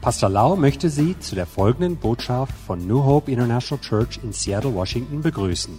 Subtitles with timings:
[0.00, 4.74] Pastor Lau möchte Sie zu der folgenden Botschaft von New Hope International Church in Seattle,
[4.74, 5.78] Washington begrüßen.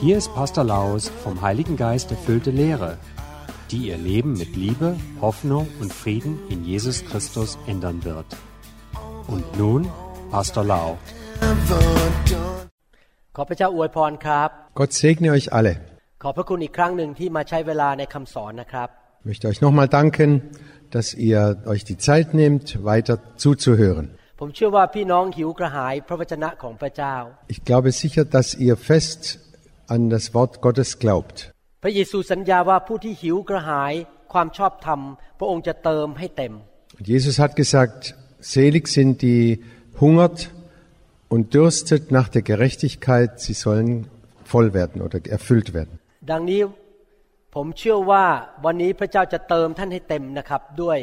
[0.00, 2.96] Hier ist Pastor Laus vom Heiligen Geist erfüllte Lehre,
[3.70, 8.24] die Ihr Leben mit Liebe, Hoffnung und Frieden in Jesus Christus ändern wird.
[9.26, 9.86] Und nun
[10.30, 10.96] Pastor Lau.
[14.74, 15.80] Gott segne euch alle.
[19.20, 20.50] Ich möchte euch nochmal danken
[20.95, 24.07] dass ihr euch die Zeit nehmt, weiter zuzuhören.
[24.39, 27.15] ผมเชื่อว่าพี่น้องหิวกระหายพระวจนะของพระเจ้า
[27.53, 29.21] Ich glaube sicher, dass ihr fest
[29.93, 31.37] an das Wort Gottes glaubt.
[31.83, 33.93] พระเยซูสัญญาว่าผู้ที่หิวกระหาย
[34.33, 34.99] ความชอบธรรม
[35.39, 36.53] พระองค์จะเติมให้เต็ม
[36.97, 38.01] Und Jesus hat gesagt,
[38.55, 39.43] selig sind die
[40.01, 40.39] hungert
[41.33, 43.89] und dürstet nach der Gerechtigkeit, sie sollen
[44.51, 45.93] voll werden oder erfüllt werden.
[46.31, 46.61] ดังนี้
[47.55, 48.25] ผมเชื่อว่า
[48.65, 50.97] วันนี้พระเจ้าจะเติมท่านให้เต็มนะครับด้วย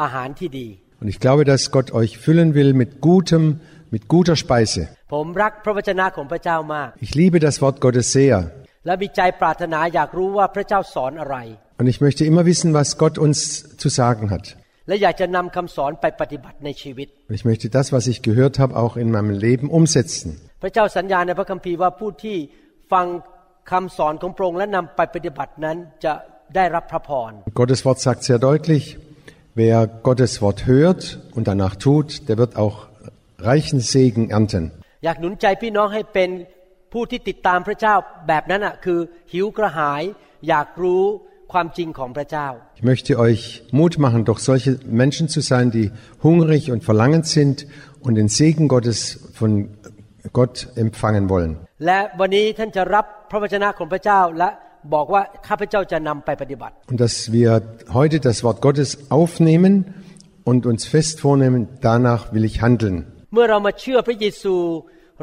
[0.00, 0.68] อาหารที่ดี
[1.00, 3.44] Und ich glaube, dass Gott euch füllen will mit gutem,
[3.94, 4.82] mit guter Speise.
[5.14, 8.36] ผมรักพระวจนะของพระเจ้ามาก Ich liebe das Wort Gottes sehr.
[8.86, 11.36] และมีใจปรารถนาอยากรู้ว่าพระเจ้าสอนอะไร
[11.80, 13.38] Und ich möchte immer wissen, was Gott uns
[13.82, 14.44] zu sagen hat.
[14.88, 20.28] และอยากจะนำคำสอนไปปฏิบัติในชีวิต Und ich möchte das, was ich gehört habe, auch in meinem Leben umsetzen.
[20.62, 22.36] พระเจ้าสัญญาในพระคัมภีร์ว่าผู้ที่
[22.92, 23.06] ฟัง
[23.70, 26.12] คำสอนของพระองค์และนำไปปฏิบัตินั้นจะ
[26.56, 28.84] ได้รับพระพร Gottes Wort sagt sehr deutlich,
[29.60, 29.76] wer
[30.08, 31.00] Gottes Wort hört
[31.36, 32.76] und danach tut, der wird auch
[33.50, 34.62] reichen Segen ernten.
[35.04, 36.30] อยากหนุนใจพี่น้องให้เป็น
[36.92, 37.94] ผู้ที่ติดตามพระเจ้า
[38.28, 38.98] แบบนั้นอ่ะคือ
[39.32, 40.02] หิวกระหาย
[40.48, 41.04] อยากรู้
[41.52, 43.42] ความจริงของพระเจ้า Ich möchte euch
[43.78, 44.70] Mut machen, doch solche
[45.02, 45.86] Menschen zu sein, die
[46.26, 47.56] hungrig und verlangend sind
[48.04, 48.98] und den Segen Gottes
[49.38, 49.50] von
[50.38, 51.52] Gott empfangen wollen.
[51.86, 54.50] และวันนี้ท่านจะรับพระวจนะของพระเจ้าและ
[54.94, 57.48] บอกว่าข้าพเจ้าจะนำไปปฏิบัติ Und dass wir
[57.98, 58.88] heute das Wort Gottes
[59.20, 59.72] aufnehmen
[60.50, 62.96] und uns fest vornehmen, danach will ich handeln.
[63.34, 64.54] เมื่อเรามาเชื่อพระเยซู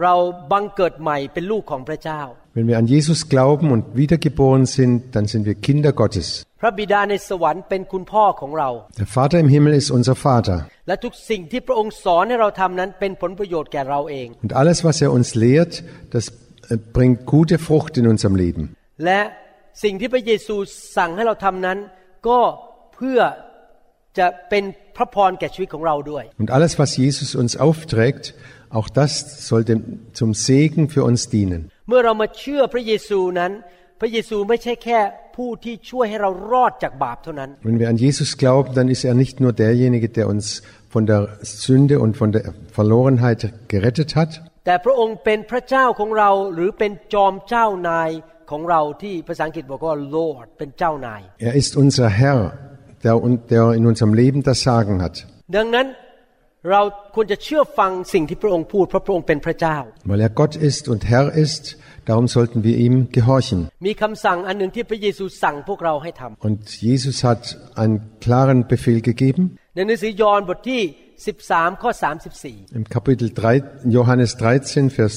[0.04, 0.14] เรา
[0.52, 2.22] บังเกิดใหม่เป็นลูกของพระเจ้า
[2.58, 6.28] Wenn wir an Jesus glauben und wiedergeboren sind, dann sind wir Kinder Gottes.
[6.62, 8.70] พระบิดาในสวรรค์เป็นคุณพ่อของเรา
[9.02, 10.58] Der Vater im Himmel ist unser Vater.
[10.88, 15.74] และทุกสิ่งที่พระองค์สอนให้เราทำนั้นเป็นผลประโยชน์แก่เราเอง Und alles, was er uns lehrt,
[16.16, 18.64] das äh, bringt gute Frucht in unserem Leben.
[19.06, 19.20] และ
[19.84, 20.56] สิ่งที่พระเยซู
[20.98, 21.78] สั่งให้เราทำนั้น
[22.28, 22.40] ก็
[22.96, 23.20] เพื่อ
[24.20, 24.64] จะเป็น
[24.98, 28.24] พระพรแก่ชีวิตของเราด้วย Und alles, was Jesus uns aufträgt,
[28.78, 29.12] auch das
[29.48, 29.80] soll dem,
[30.20, 31.62] zum Segen für uns dienen.
[31.90, 33.52] เมื่อเรามาเชื่อพระเยซูนั้น
[34.00, 35.00] พระเยซูไม่ใช่แค่
[35.36, 40.46] ผู้ที่ช่วยให้เรารอดจากบาปเท่านั้น Wenn wir an Jesus glauben, dann ist er nicht nur derjenige, der uns
[40.94, 41.22] von der
[41.66, 42.44] Sünde und von der
[42.78, 43.42] Verlorenheit
[43.74, 44.32] gerettet hat,
[44.66, 48.10] แต่พระองค์เป็นพระเจ้าของเราหรือเป็นจอมเจ้านาย
[48.52, 52.40] ของเราที่ภาษาอังกฤษบอกว่า Lord เป็นเจ้านาย er ist unser Herr,
[53.06, 53.16] der,
[53.54, 55.16] der in unserem Leben das Sagen hat.
[55.56, 55.88] ดังนั้น
[56.71, 56.81] เรา
[57.15, 59.77] ควรจะเชื่อฟังสิ่งที่พระองค์พูดเพราะพระองค์เป็นพระเจ้า
[60.11, 61.63] Weil er Gott ist und Herr ist,
[62.11, 63.59] darum sollten wir ihm gehorchen.
[63.87, 67.43] มีคำสั่งอันหนึ่งที่พระเยซูสั่งพวกเราให้ทำ Und Jesus hat
[67.81, 69.43] einen klaren Befehl gegeben.
[69.75, 70.83] ในหนังสือยอห์นบทที่
[71.33, 71.91] 13ข้อ
[72.35, 73.29] 34 Im Kapitel
[73.59, 75.15] 3, Johannes 13, Vers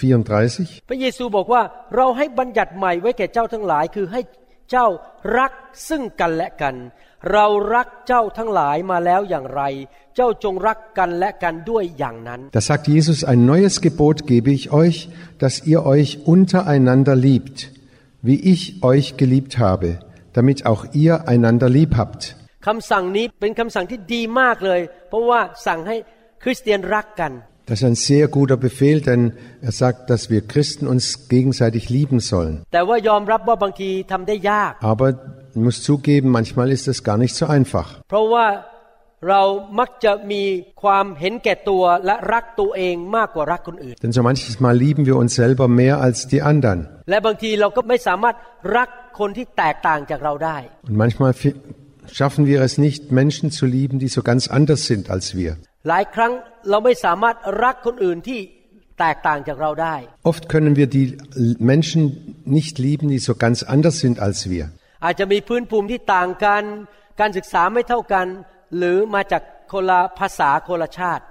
[0.00, 0.88] 34.
[0.88, 1.62] พระเยซูบอกว่า
[1.96, 4.20] เราให้บัญญัติใหม่ไว้แก่เจ้าทั้งหลายคือให้
[4.70, 4.86] เจ้า
[5.38, 5.52] รัก
[5.88, 6.74] ซึ่งกันและกัน
[7.32, 9.62] เรารักเจ้าทั้งหลายมาแล้วอย่างไร
[10.15, 14.97] เจ้าจงรักกันและกันด้วยอย่างนั้น Da sagt Jesus, ein neues Gebot gebe ich euch,
[15.43, 17.57] dass ihr euch untereinander liebt,
[18.27, 18.61] wie ich
[18.91, 19.89] euch geliebt habe,
[20.37, 22.21] damit auch ihr einander lieb habt.
[22.67, 25.95] คำสั่งนี้เป็นคำสั่งที่ดีมากเลย เพราะว่าสั่งให้
[26.43, 27.33] คริสเตียนรักกัน
[27.69, 29.21] Das ist ein sehr guter Befehl, denn
[29.61, 32.53] er sagt, dass wir Christen uns gegenseitig lieben sollen.
[32.73, 35.07] แต่ว่ายอมรับว่าบางทีทำได้ยาก Aber
[35.55, 37.87] ich muss zugeben, manchmal ist es gar nicht so einfach.
[44.03, 46.77] Denn so manches Mal lieben wir uns selber mehr als die anderen.
[47.09, 48.35] และบางทีเราก็ไม่สามารถ
[48.77, 48.89] รัก
[49.19, 50.57] คนที่แตกต่างจากเราได้
[50.89, 51.57] Und manchmal fi-
[52.17, 55.51] schaffen wir es nicht, Menschen zu lieben, die so ganz anders sind als wir.
[55.89, 56.31] หลายครั้ง
[56.69, 58.39] เราไม่สามารถรักคนอื่นที่
[58.99, 59.95] แตกต่างจากเราได้
[60.31, 61.05] Oft können wir die
[61.71, 62.01] Menschen
[62.57, 64.63] nicht lieben, die so ganz anders sind als wir.
[65.05, 66.63] อาจจะมีพื้นภูมิที่ต่างกัน
[67.19, 68.27] การศึกษาไม่เท่ากัน
[68.77, 71.23] หรือมาจากคนละภาษาคนละชาติ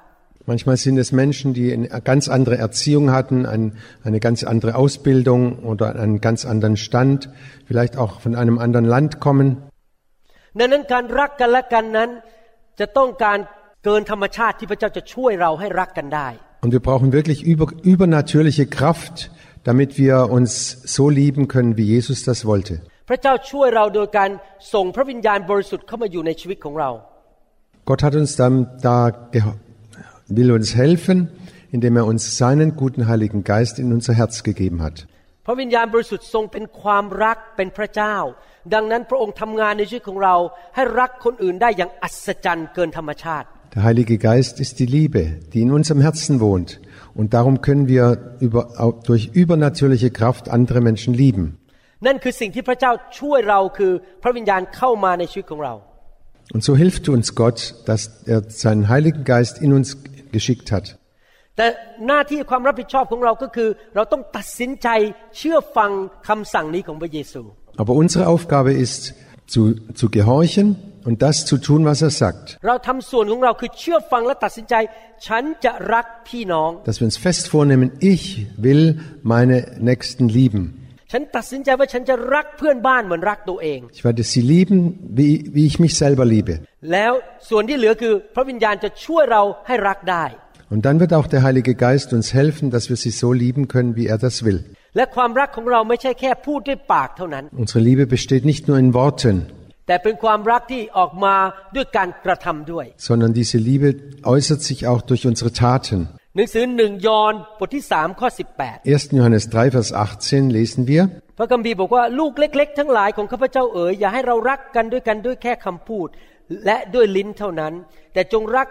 [0.53, 5.59] Manchmal sind es Menschen, die eine ganz andere Erziehung hatten, ein, eine ganz andere Ausbildung
[5.63, 7.29] oder einen ganz anderen Stand,
[7.67, 9.49] vielleicht auch von einem anderen Land kommen.
[10.59, 12.11] ดังนั้นการรักกันและกันนั้น
[12.81, 13.39] จะต้องการ
[13.85, 16.29] เกินธรรมชาติที่พระเจ้าจะช่วยเราให้รักกันได้
[16.65, 19.17] Und wir brauchen wirklich über, übernatürliche Kraft,
[19.69, 20.51] damit wir uns
[20.97, 22.75] so lieben können, wie Jesus das wollte.
[23.09, 24.31] พระเจ้าช่วยเราโดยการ
[24.75, 26.91] ส่งพระวิญญาณบริสุทธิ์เข้ามาอยู่ในชีวิตของเรา
[27.89, 28.99] Gott hat uns dann da
[29.35, 29.55] geho-
[30.29, 31.19] will uns helfen,
[31.71, 34.97] indem er uns seinen guten Heiligen Geist in unser Herz gegeben hat.
[35.51, 38.17] พระวิญญาณบริสุทธิ์ทรงเป็นความรักเป็นพระเจ้า
[38.75, 40.37] ดังนั้นพระองค์ทำงานในชีวิตของเรา
[40.75, 45.23] ให้รักคนอื่นได้อย่างอัศจรรย์เกินธรรมชาติ Der Heilige Geist ist die Liebe,
[45.53, 46.71] die in unserem Herzen wohnt.
[47.19, 48.05] Und darum können wir
[48.47, 51.45] über, auch durch übernatürliche Kraft andere Menschen lieben.
[52.07, 55.75] นั่นคือสิ่งที่พระเจ้าช่วยเราคือพระวิญญาณเข้ามาในชีวิตของเรา
[56.55, 59.89] Und so hilft uns Gott, dass er seinen Heiligen Geist in uns
[60.33, 60.87] geschickt hat.
[61.57, 61.69] แต่
[62.09, 64.89] หน้าที่ความรับผิดชอบของเราก็คือ เราต้องตัดสินใจ
[65.37, 65.91] เชื่อฟัง
[66.29, 67.43] คำสั่งนี้ของพระเยซู
[67.83, 69.03] Aber unsere Aufgabe ist,
[69.55, 69.63] zu,
[70.01, 72.45] zu gehorchen und das zu tun, was er sagt.
[72.67, 74.75] เราทำส่วนของเราคือเชื่อฟังและตัดสินใจ
[75.27, 78.25] ฉันจะรักพี่น้อง Dass wir uns fest vornehmen, ich
[78.67, 78.85] will
[79.35, 79.57] meine
[79.91, 80.63] Nächsten lieben.
[81.13, 84.79] ฉันตัดสินใจว่าฉันจะรักเพื่อนบ้านเหมือนรักตัวเอง Ich werde sie lieben,
[85.19, 86.55] wie, wie ich mich selber liebe.
[86.93, 87.13] แล้ว
[87.49, 90.25] ส่วนที่เหลือคือพระวิญญาณจะช่วยเราให้รักได้
[90.73, 93.91] Und dann wird auch der Heilige Geist uns helfen, dass wir sie so lieben können,
[93.99, 94.59] wie er das will.
[94.97, 99.37] และความรักของเราไม่ใช่แค่พูดด้วยปากเท่านั้น Unsere Liebe besteht nicht nur in Worten,
[99.87, 101.35] แต่เป็นความรักที่ออกมา
[101.77, 103.89] ด้วยการกระทำด้วย sondern diese Liebe
[104.33, 105.99] äußert sich auch durch unsere Taten.
[106.38, 109.18] หนังสือหนึ่งยอห์นบทที่สามข้อสิบแปด 1.
[109.18, 109.90] Johannes 3, Vers
[110.24, 111.04] 18 lesen wir,
[111.38, 116.08] พระคัมภีร์บอกว่าลูกเล็ก ๆ ทั้งหลายของข้าพเจ้าเอ๋ยอย่าให้เรารักกันด้วยกันด้วยแค่คำพูด
[116.66, 117.74] และด้วยลิ้นเท่านั้น
[118.14, 118.68] แต่จงรัก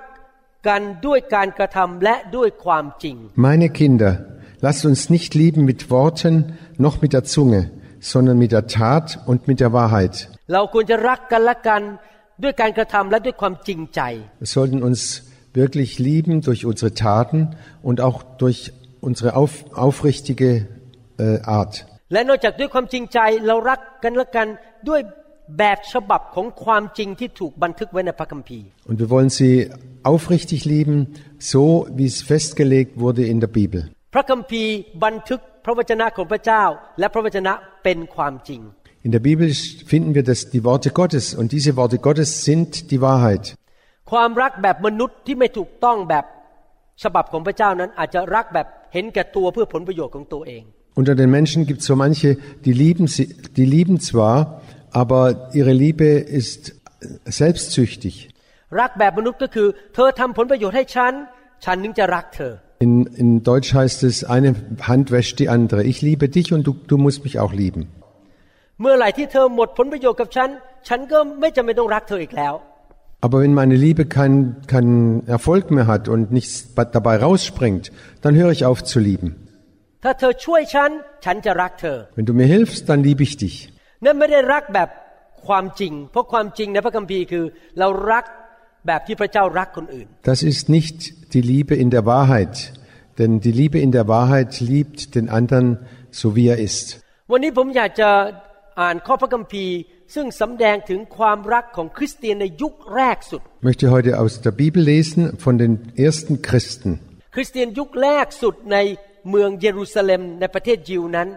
[0.68, 3.16] กันด้วยการกระทำและด้วยความจริง
[3.48, 4.12] Meine Kinder,
[4.66, 6.34] lasst uns nicht lieben mit Worten
[6.84, 7.60] noch mit der Zunge,
[8.12, 10.14] sondern mit der Tat und mit der Wahrheit.
[10.52, 11.82] เราควรจะรักกันและกัน
[12.42, 14.00] ด้วยการกระทำและด้วยความจริงใจ
[14.42, 15.00] Wir sollten uns
[15.53, 20.67] wirklich lieben durch unsere Taten und auch durch unsere auf, aufrichtige
[21.17, 21.85] äh, Art.
[22.13, 24.47] และนอกจากด้วยความจริงใจเรารักกันและกัน
[24.89, 25.01] ด้วย
[25.57, 29.53] แบบฉบับของความจริงที่ถูกบันทึกไว้ในพระคัมภีร์ Und wir wollen sie
[30.13, 30.97] aufrichtig lieben,
[31.51, 31.63] so
[31.97, 33.81] wie es festgelegt wurde in der Bibel.
[34.13, 34.71] พระคัมภีร์
[35.05, 36.63] บันทึกพระวจนะของพระเจ้า
[36.99, 37.53] และพระวจนะ
[37.83, 38.61] เป็นความจริง
[39.07, 39.47] In der Bibel
[39.93, 43.45] finden wir das, die Worte Gottes und diese Worte Gottes sind die Wahrheit.
[44.11, 46.25] ความรักแบบมนุษย์ที่ไม่ถูกต้องแบบ
[47.03, 50.63] ฉบับของพระเจ้านั้น อาจจะรักแบบเห็นแก่ตัวเพื่อผลประโยชน์ของตัวเอง
[50.99, 52.29] Unter den Menschen gibt es so manche,
[52.65, 53.25] die lieben, sie,
[53.57, 54.35] die lieben zwar,
[55.01, 55.21] aber
[55.59, 56.07] ihre Liebe
[56.39, 56.61] ist
[57.41, 58.15] selbstsüchtig.
[58.79, 61.13] รักแบบมนุษย์ก็คือ เธอทำผลประโยชน์ให้ฉัน
[61.65, 62.53] ฉันนึงจะรักเธอ
[62.85, 62.93] In,
[63.23, 64.51] in Deutsch heißt es, eine
[64.91, 65.83] Hand wäscht die andere.
[65.83, 67.81] Ich liebe dich und du, du musst mich auch lieben.
[73.25, 74.41] Aber wenn meine Liebe keinen
[74.73, 77.91] keinen Erfolg mehr hat und nichts ba- dabei rausspringt,
[78.23, 79.29] dann höre ich auf zu lieben.
[80.03, 80.91] ถ้าเธอช่วยฉัน
[81.25, 83.55] ฉันจะรักเธอ Wenn du mir hilfst, dann liebe ich dich.
[84.05, 84.89] นั่นไม่ได้รักแบบ
[85.47, 87.43] ความจริง เพราะความจริงในพระคัมภีร์คือ
[87.79, 88.25] เรารัก
[88.87, 90.97] แบบที่พระเจ้ารักคนอื่น Das ist nicht
[91.35, 92.55] die Liebe in der Wahrheit,
[93.19, 95.65] denn die Liebe in der Wahrheit liebt den anderen
[96.19, 96.85] so wie er ist.
[97.31, 98.09] วันนี้ผมอยากจะ
[98.81, 99.75] อ่านข้อพระคัมภีร์
[100.15, 105.73] ซึ่งสำแดงถึงความรักของคริสเตียนในยุคแรกสุด Ich möchte heute aus der Bibel lesen von den
[106.07, 106.91] ersten Christen.
[107.35, 108.77] คริสเตียนยุคแรกสุดใน
[109.29, 111.29] เมืองเยรูซาเล็มในประเทศยิวนั้น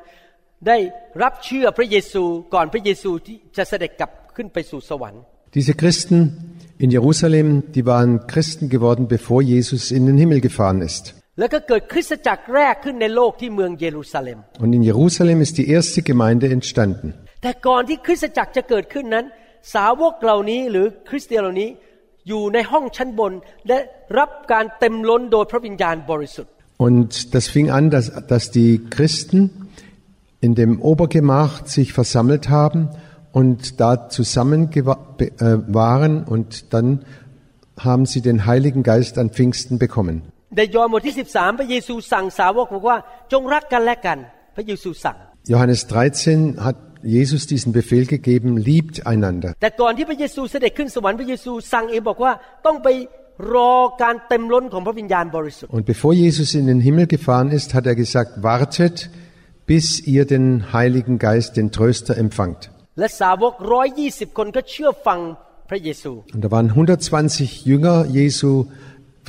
[0.67, 0.79] ได้
[1.23, 2.25] รับเชื่อพระเยซู
[2.55, 5.23] ก่อนพระเยซูที่จะเสด็จกลับขึ้นไปสู่สวรรค์
[5.59, 6.19] Diese Christen
[6.85, 11.05] in Jerusalem, die waren Christen geworden, bevor Jesus in den Himmel gefahren ist.
[11.39, 17.09] แล้วก็เกิดคริสตจักรแรกขึ้นในโลกที่เมืองเยรูซาเล็ม Und in Jerusalem ist die erste Gemeinde entstanden.
[17.43, 19.27] แต่ก่อนที่คริสตจักรจะเกิดขึ้นนั้น
[19.75, 21.71] สาวกเหล่านี้หรือคริสเตียนเหล่านี้
[22.29, 23.33] อยู่ในห้องชั้นบน
[23.69, 23.79] และ
[24.19, 26.53] รับการเต็มล้นโดยพระวิญญาณบริสุทธิ์
[26.89, 29.39] Und das fing an, dass, dass die Christen
[30.47, 32.81] in dem Obergemach sich versammelt haben
[33.39, 36.89] und da zusammen gewa- be- äh, waren und dann
[37.87, 40.17] haben sie den Heiligen Geist an Pfingsten bekommen.
[40.57, 42.99] ในยอห์นบทที่ 13 พระเยซูสั่งสาวกบอกว่า
[43.33, 44.19] จงรักกันและกัน
[44.57, 45.17] พระเยซูสั่ง
[45.53, 45.81] Johannes
[46.25, 49.51] 13 hat Jesus diesen Befehl gegeben, liebt einander.
[49.63, 52.33] แต่ก่อนที่พระเยซูเสด็จขึ้นสวรรค์พระเยซูสั่งเองบอกว่า
[52.67, 52.89] ต้องไป
[53.55, 58.97] รอการเต็มล้นของพระวิญญาณบริสุทธิ์ Und bevor Jesus in den Himmel gefahren ist, hat er gesagt, wartet,
[59.71, 62.61] bis ihr den Heiligen Geist, den Tröster empfangt.
[62.99, 65.21] และสาวกร้อยยี่สิบคนก็เชื่อฟัง
[65.71, 68.51] พระเยซู Und da waren 120 Jünger Jesu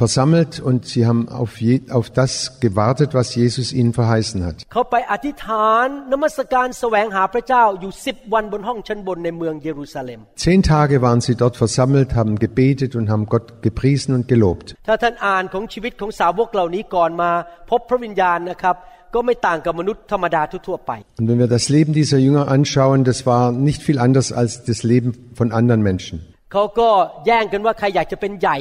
[0.02, 4.58] versammelt und sie haben auf, je, auf das gewartet, was Jesus ihnen verheißen hat.
[4.74, 14.68] เขาไปอธิษฐานนมัสการแสวงหาพระเจ้าอยู่สิบวันบนห้องชั้นบนในเมืองเยรูซาเล็ม Zehn Tage waren sie dort versammelt, haben gebetet und haben Gott gepriesen und gelobt.
[14.88, 17.32] ถ้าท่านอ่านของชีวิตของสาวกเหล่านี้ก่อนมา
[17.70, 18.76] พบพระวิญญาณนะครับ
[19.14, 24.52] ก็ไม่ต่างกับมนุษย์ธรรมดาทั่วๆไป Und wenn wir das Leben dieser Jünger anschauen, das war nicht viel anders als
[24.70, 25.10] das Leben
[25.40, 26.16] von anderen Menschen.
[26.54, 26.90] เขาก็
[27.26, 28.58] แย่งกันว่าใครอยากจะเป็นใหญ่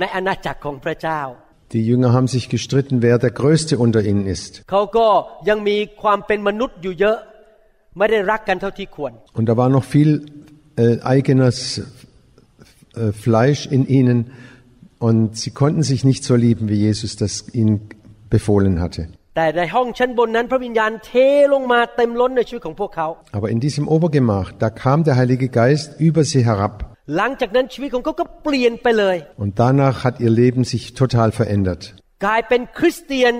[0.00, 1.20] ในอาณาจักรของพระเจ้า
[1.74, 4.52] Die Jünger haben sich gestritten, wer der Größte unter ihnen ist.
[4.70, 5.08] เขาก็
[5.48, 7.18] ยังมีความเป็นมนุษย์อยู่เยอะ
[7.98, 10.10] ไม่ได้รักกันเท่าที่ควร Und da war noch viel
[10.82, 14.18] äh, eigenes äh, Fleisch in ihnen
[15.08, 17.76] und sie konnten sich nicht so lieben, wie Jesus das ihnen
[18.34, 19.02] befohlen hatte.
[19.36, 21.12] แต่ในห้องชั้นบนนั้นพระวิญญาณเท
[21.52, 29.96] ลงมาเต็มล้นในชีวิตของพวกเขา Aber in diesem Obergemach, da kam der Heilige Geist über sie herab หลังจากนั้นชีวิตของเขาก็เปลี่ยนไปเลย und danach
[30.04, 31.82] hat ihr Leben sich total verändert.
[32.24, 33.32] กลายเป็นคริสเตียน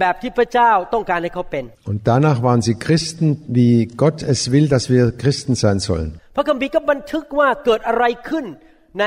[0.00, 3.26] แบบที่พระเจ้าต้องการให้เขาเป็น Und danach waren sie Christen,
[3.58, 6.08] wie Gott es will, dass wir Christen sein sollen.
[6.36, 8.44] พระคัมภีร์ก็บันทึกว่าเกิดอะไรขึ้น
[9.00, 9.04] ใน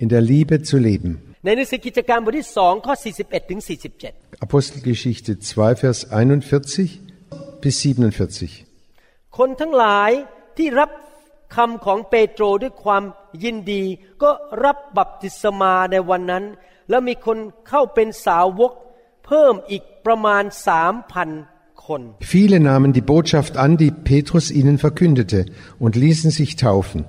[0.03, 1.12] in der Liebe zu leben.
[1.46, 3.62] ในหนังสือกิจการบทที่สองข้อ 41 ถึง
[4.01, 9.38] 47 Apostelgeschichte 2, Vers 41 bis 47.
[9.38, 10.12] คนทั้งหลาย
[10.58, 10.89] ที่รับ
[11.56, 13.03] คำของเปโตรด้วยความ
[13.44, 13.84] ยินดี
[14.24, 14.30] ก็
[14.65, 16.44] รับบัพติศมาในวันนั้น
[16.89, 17.38] แล้วมีคน
[17.70, 18.72] เข้าเป็นสาวก
[19.25, 21.30] เพิ่มอีกประมาณสามพัน
[21.86, 22.01] คน
[22.36, 25.39] Viele nahmen die Botschaft an, die Petrus ihnen verkündete,
[25.84, 27.00] und ließen sich taufen.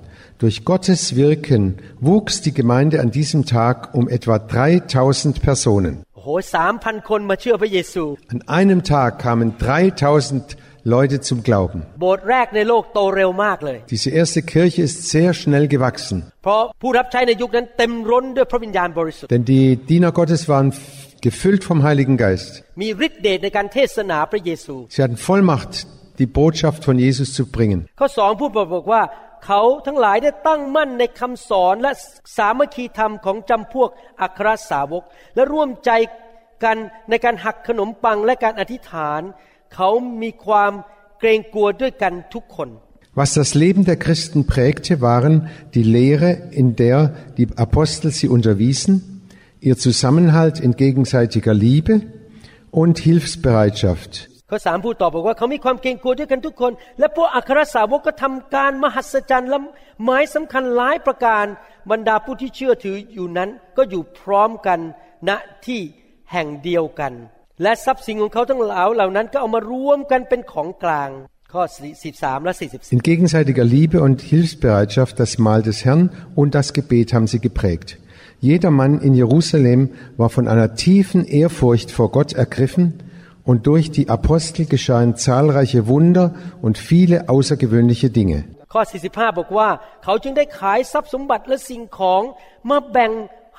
[0.43, 1.63] Durch Gottes Wirken
[2.01, 5.95] wuchs die Gemeinde an diesem Tag um etwa 3000 Personen.
[6.15, 8.05] โอ้โหสามพันคนมาเชื่อพระเยซู
[8.35, 10.57] An einem Tag kamen 3000
[10.95, 11.79] Leute zum Glauben.
[12.01, 20.81] โบสถ์แรกในโลกโตเร็วมากเลย Diese erste Kirche ist sehr schnell gewachsen, เพราะผู้รับใช้ในยุคนั้นเต็มร้นด้วยพระวิญญาณบริสุทธิ์ denn die Diener Gottes waren f-
[21.27, 22.51] gefüllt vom Heiligen Geist.
[22.83, 25.73] มีฤทธิ์เดชในการเทศนาพระเยซู Sie hatten Vollmacht,
[26.21, 27.79] die Botschaft von Jesus zu bringen.
[28.01, 29.03] ข้อสองผู้บอกว่า
[29.47, 31.93] เขาทั้งหลายได้ตั้งมั่นในคำสอนและ
[32.37, 33.91] สามัคคีธรรมของจำพวก
[34.23, 35.03] อัครสาวก
[35.35, 35.91] และร่วมใจ
[36.65, 36.77] กัน
[37.11, 39.23] ในการหักขนมปังและการอธิษฐาน
[39.76, 39.90] เขา
[40.22, 40.72] มีความ
[41.20, 42.70] เกรงกลัวด้วยกันทุกคน
[43.20, 46.98] Was das Leben der Christen prägte, waren die Lehre, in der
[47.38, 48.94] die Apostel sie unterwiesen,
[49.60, 51.94] ihr Zusammenhalt in gegenseitiger Liebe
[52.70, 54.30] und Hilfsbereitschaft.
[54.52, 59.60] ข้อสามพูดต่อบอกว่าเขามีความเกรงกลัวด้วยกันทุกคน และพวกอัครสาวกก็ทำการมหัศจรรย์และ
[60.04, 61.46] หมายสำคัญหลายประการ
[61.92, 64.80] บรรดาผู้ที่เชื่อถืออยู่นั้นก็อยู่พร้อมกัน
[65.30, 65.32] ณ
[65.66, 65.82] ที่
[66.32, 67.14] แห่งเดียวกัน
[67.63, 71.11] และทรัพย์สินของเขาทั้งหลายเหล่านั้นก็เอามารวมกันเป็นของกลาง
[71.53, 71.63] ข้อ
[72.05, 76.05] 43และ44 In gegenseitiger Liebe und Hilfsbereitschaft das Mahl des Herrn
[76.41, 77.89] und das Gebet haben sie geprägt.
[78.51, 79.81] Jeder Mann in Jerusalem
[80.21, 82.85] war von einer tiefen Ehrfurcht vor Gott ergriffen
[83.45, 86.27] und durch die Apostel geschahen zahlreiche Wunder
[86.67, 88.41] und viele außergewöhnliche Dinge.
[88.73, 89.69] ข้อ 45 บอกว่า
[90.05, 92.23] เขาจึงได้ขายทรัพย์สมบัติและสิ่งของ
[92.71, 93.11] มาแบ่ง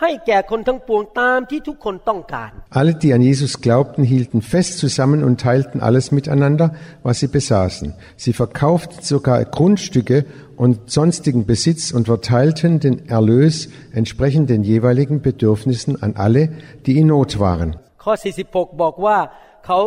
[0.01, 6.67] ให้แก่คนทั้งปวงตามที่ทุกคนต้องการ Alle, die an Jesus glaubten, hielten fest zusammen und teilten alles miteinander,
[7.07, 7.88] was sie besaßen.
[8.23, 10.17] Sie verkauften sogar Grundstücke
[10.63, 13.55] und sonstigen Besitz und verteilten den Erlös
[14.00, 16.43] entsprechend den jeweiligen Bedürfnissen an alle,
[16.85, 17.69] die in Not waren.
[18.03, 18.13] ข้อ
[18.47, 19.17] 46 บอกว่า
[19.65, 19.79] เขา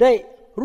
[0.00, 0.12] ได้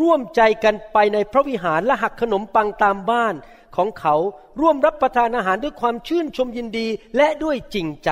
[0.00, 3.34] ร่วมใจกันไปในพระวิหารและหักขนมปังตามบ้าน
[3.76, 4.14] ของเขา
[4.60, 8.10] ร่วมรับประทานอาหารด้วยความชื่นชมยินดี และด้วยจริงใจ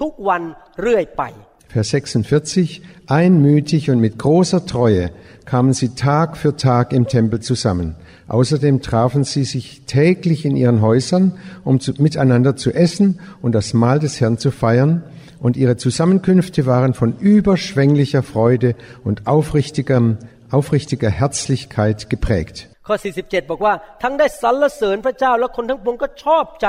[0.00, 0.42] ทุกวัน
[0.80, 1.24] เรื่อยไป
[1.70, 2.82] Vers 46.
[3.06, 5.12] Einmütig und mit großer Treue
[5.44, 7.94] kamen sie Tag für Tag im Tempel zusammen.
[8.26, 11.32] Außerdem trafen sie sich täglich in ihren Häusern,
[11.62, 15.04] um zu, miteinander zu essen und das Mahl des Herrn zu feiern.
[15.38, 20.18] Und ihre Zusammenkünfte waren von überschwänglicher Freude und aufrichtiger,
[20.50, 22.68] aufrichtiger Herzlichkeit geprägt.
[22.86, 22.94] ข้อ
[23.24, 26.68] 47 บอกว่า ทั้งได้สรรเสริญพระเจ้า และคนทั้งปวงก็ชอบใจ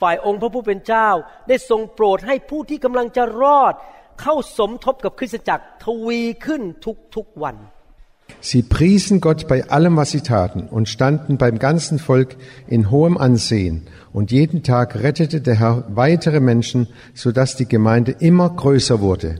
[0.00, 1.08] ฝ่ายองค์พระผู้เป็นเจ้า
[1.48, 3.74] ได้ทรงโปรดให้ผู้ที่กำลังจะรอด
[4.22, 6.62] เข้าสมทบกับคริสตจักรทวีขึ้น
[7.14, 7.56] ทุกๆวัน
[8.40, 12.36] Sie priesen Gott bei allem, was sie taten, und standen beim ganzen Volk
[12.66, 13.86] in hohem Ansehen.
[14.12, 19.30] Und jeden Tag rettete der Herr weitere Menschen, so dass die Gemeinde immer größer wurde.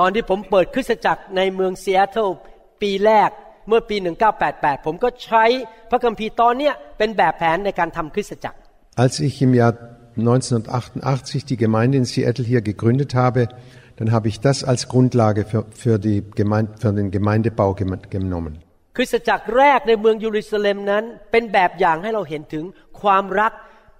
[0.04, 2.28] อนที่ผมเปิดคริสตจักรในเมืองซีแอตเทิล
[2.82, 3.30] ปีแรก
[3.68, 3.96] เมื่อปี
[4.40, 5.44] 1988 ผมก็ใช้
[5.90, 8.58] พระคัมภีร์ตอนเนี้ยเป็นแบบแผนในการทำคริสตจักร
[9.04, 9.72] Als ich im Jahr
[10.16, 13.48] 1988 die Gemeinde in Seattle hier gegründet habe,
[13.98, 18.54] dann habe ich das als Grundlage für, für, die Gemeinde, für den Gemeindebau gem- genommen.
[18.96, 22.64] คริสตจักรแรกในเมืองเยรูซาเล็มนั้น เป็นแบบอย่างให้เราเห็นถึง
[23.02, 23.52] ความรัก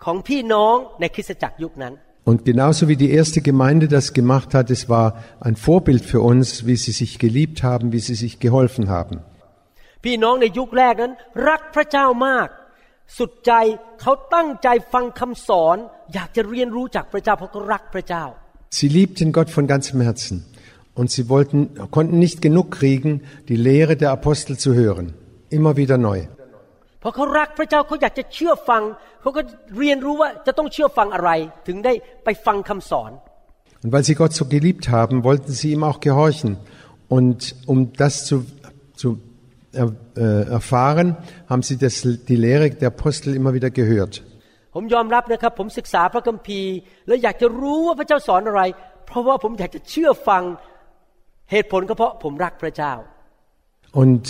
[0.05, 1.95] ของพี่น้องในคริสตจักรยุคนั้น
[2.31, 5.07] Und genauso wie die erste Gemeinde das gemacht hat, es war
[5.49, 9.15] ein Vorbild für uns, wie sie sich geliebt haben, wie sie sich geholfen haben.
[10.05, 11.13] พี่น้องในยุคแรกนั้น
[11.49, 12.49] รักพระเจ้ามาก
[13.19, 13.53] สุดใจ
[14.01, 15.77] เขาตั้งใจฟังคำสอน
[16.15, 18.25] อยากจะเรียนรู้จากพระเจ้าเพราะเขารักพระเจ้า
[18.79, 20.37] Sie liebten Gott von ganzem Herzen
[20.99, 21.59] und sie wollten,
[21.97, 23.11] konnten nicht genug kriegen,
[23.51, 25.07] die Lehre der Apostel zu hören.
[25.57, 26.19] Immer wieder neu.
[27.01, 28.83] เพราะเขารักพระเจ้าเขาอยากจะเชื่อฟัง
[29.21, 29.43] เขาก็
[29.79, 31.31] เรียนรู้ว่าจะต้องเชื่อฟังอะไร
[31.67, 31.93] ถึงได้
[32.25, 33.11] ไปฟังคำสอน
[33.83, 36.57] Und weil sie Gott so geliebt haben, wollten sie ihm auch gehorchen.
[37.17, 38.45] Und um das zu,
[38.97, 39.29] zu er, äh,
[39.73, 41.17] erfahren,
[41.49, 44.23] haben sie das, die Lehre der Apostel immer wieder gehört.
[44.75, 46.73] ผมยอมรับนะครับ ผมศึกษาพระคัมภีร์
[47.07, 48.63] แล้วอยากจะรู้ว่าพระเจ้าสอนอะไร
[49.07, 50.43] เพราะว่าผมอยากจะเชื่อฟัง
[51.51, 52.93] เหตุผลก็เพราะผมรักพระเจ้า
[54.03, 54.25] Und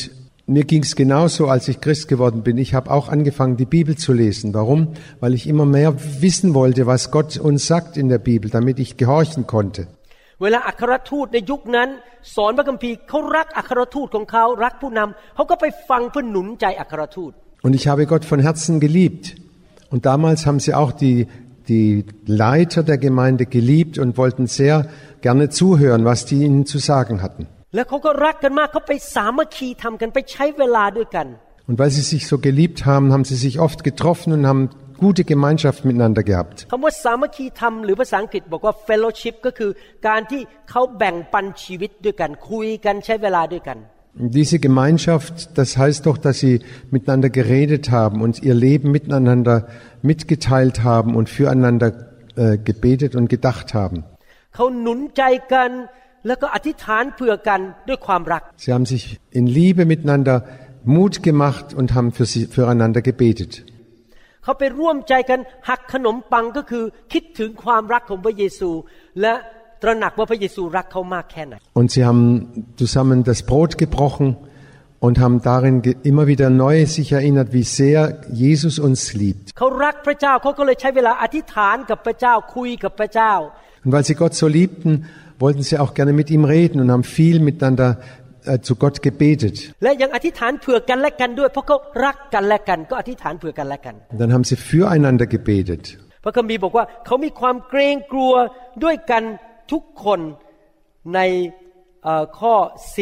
[0.57, 2.57] mir ging es genauso, als ich Christ geworden bin.
[2.59, 4.55] Ich habe auch angefangen, die Bibel zu lesen.
[4.55, 4.81] Warum?
[5.21, 5.91] Weil ich immer mehr
[6.27, 9.89] wissen wollte, was Gott uns sagt in der Bibel, damit ich gehorchen konnte.
[10.43, 11.89] เวลาอัครทูตในยุคนั้น
[12.35, 17.33] สอนพระคัมภีร์เขารักอัครทูตของเขารักผู้นำเขาก็ไปฟังเพื่อหนุนใจอัครทูต
[17.67, 19.25] Und ich habe Gott von Herzen geliebt.
[19.93, 21.27] Und damals haben sie auch die,
[21.69, 22.05] die
[22.45, 24.87] Leiter der Gemeinde geliebt und wollten sehr
[25.27, 27.45] gerne zuhören, was die ihnen zu sagen hatten.
[27.75, 31.27] แล้วเขาก็รักกันมากเขาไปสามัคคีทำกันไปใช้เวลาด้วยกัน
[31.69, 34.63] Und weil sie sich so geliebt haben, haben sie sich oft getroffen und haben
[35.03, 36.57] gute Gemeinschaft miteinander gehabt.
[36.73, 39.71] คำว่าสามัคคีทำหรือภาษาอังกฤษบอกว่า fellowship ก็คือ
[40.09, 43.79] การที่เขาแบ่งปันชีวิตด้วยกัน คุยกันใช้เวลาด้วยกัน
[44.21, 46.55] Und Diese Gemeinschaft, das heißt doch, dass sie
[46.91, 49.57] miteinander geredet haben und ihr Leben miteinander
[50.03, 51.89] mitgeteilt haben und füreinander
[52.35, 53.97] äh, gebetet und gedacht haben.
[54.55, 55.71] เขาหนุนใจกัน
[56.27, 59.05] แล้วก็อธิษฐานเผื่อกันด้วยความรัก Sie haben sich
[59.39, 60.37] in Liebe miteinander
[60.97, 63.53] Mut gemacht und haben für sie, füreinander gebetet.
[64.45, 68.71] เขาไปร่วมใจกันหักขนมปังก็คือคิดถึงความรักของพระเยซู
[69.21, 69.35] และ
[69.83, 72.25] ตระหนักว่าพระเยซูรักเขามากแค่ไหน Und sie haben
[72.83, 74.29] zusammen das Brot gebrochen
[75.07, 78.01] und haben darin ge- immer wieder neu sich erinnert, wie sehr
[78.45, 79.45] Jesus uns liebt.
[79.59, 83.33] เขารักพระเจ้าเขาก็เลยใช้เวลาอธิษฐานกับพระเจ้าคุยกับพระเจ้า
[83.85, 84.93] Und weil sie Gott so liebten,
[85.45, 87.89] wollten sie auch gerne mit ihm reden und haben viel miteinander
[88.51, 89.57] äh, zu Gott gebetet.
[89.83, 95.85] และยังอธิษฐานเผื่อกันและกันด้วย เพราะเขารักกันและกัน ก็อธิษฐานเผื่อกันและกัน Und dann haben sie füreinander gebetet.
[96.25, 98.33] พระคัมภีร์บอกว่าเขามีความเกรงกลัว
[98.85, 99.23] ด้วยกัน
[99.73, 100.21] ทุกคน
[101.15, 101.21] ใน
[102.05, 102.55] เอ่อข้อ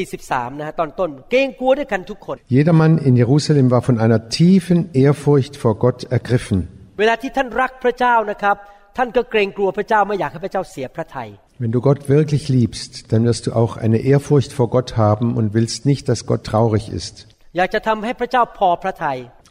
[0.07, 6.59] 43 นะฮะตอนต้น เกรงกลัวด้วยกันทุกคน Jedermann in Jerusalem war von einer tiefen Ehrfurcht vor Gott ergriffen.
[6.99, 8.57] เวลาที่ท่านรักพระเจ้านะครับ
[8.97, 11.29] ท่านก็เกรงกลัวพระเจ้าไม่อยากให้พระเจ้าเสียพระทัย
[11.62, 15.54] wenn du Gott wirklich liebst, dann wirst du auch eine Ehrfurcht vor Gott haben und
[15.54, 17.28] willst nicht, dass Gott traurig ist.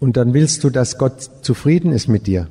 [0.00, 2.48] Und dann willst du, dass Gott zufrieden ist mit dir.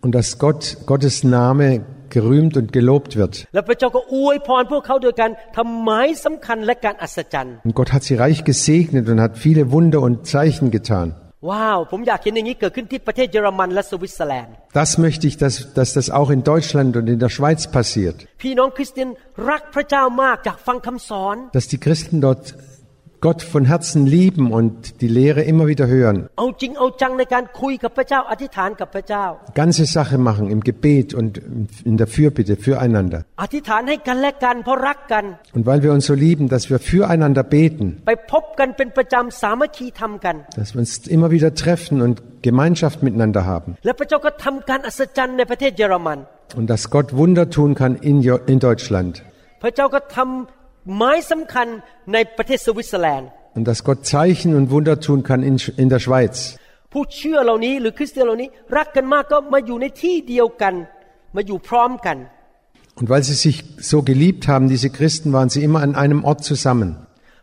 [0.00, 3.48] Und dass Gott, Gottes Name gerühmt und gelobt wird.
[7.64, 11.16] Und Gott hat sie reich gesegnet und hat viele Wunder und Zeichen getan.
[11.40, 11.86] Wow,
[14.72, 18.26] Das möchte ich, dass, dass das auch in Deutschland und in der Schweiz passiert.
[21.52, 22.56] Dass die Christen dort
[23.29, 26.17] Gott von Herzen lieben und die Lehre immer wieder hören.
[26.39, 29.25] เอาจริงเอาจังในการคุยกับพระเจ้าอธิษฐานกับพระเจ้า
[29.61, 31.31] Ganze Sache machen im Gebet und
[31.89, 33.19] in der Fürbitte füreinander.
[33.41, 35.25] อธิษฐานให้กันและกันเพราะรักกัน
[35.57, 41.29] Und weil wir uns so lieben, dass wir füreinander beten, ไปพบกันเป็นประจำสามัคคีทำกัน dass wir uns immer
[41.35, 42.15] wieder treffen und
[42.47, 43.69] Gemeinschaft miteinander haben.
[43.85, 46.19] และพระเจ้าก็ทำการอัศจรรย์ในประเทศเยอรมัน
[46.59, 49.13] Und dass Gott Wunder tun kann in, Jo- in Deutschland.
[49.63, 50.27] พระเจ้าก็ทำ
[50.95, 51.67] ไม้สำคัญ
[52.13, 56.35] ในประเทศสวิตเซอร์แลนด์ Und dass Gott Zeichen und Wunder tun kann in, Sch- in der Schweiz.
[56.93, 60.73] ผู้เชื่อเหล่านี้หรือคริสเตียนเหล่านี้รักกันมากก็มาอยู่ในที่เดียวกัน
[61.35, 62.17] มาอยู่พร้อมกัน
[62.99, 63.57] Und weil sie sich
[63.91, 66.89] so geliebt haben, diese Christen, waren sie immer an einem Ort zusammen.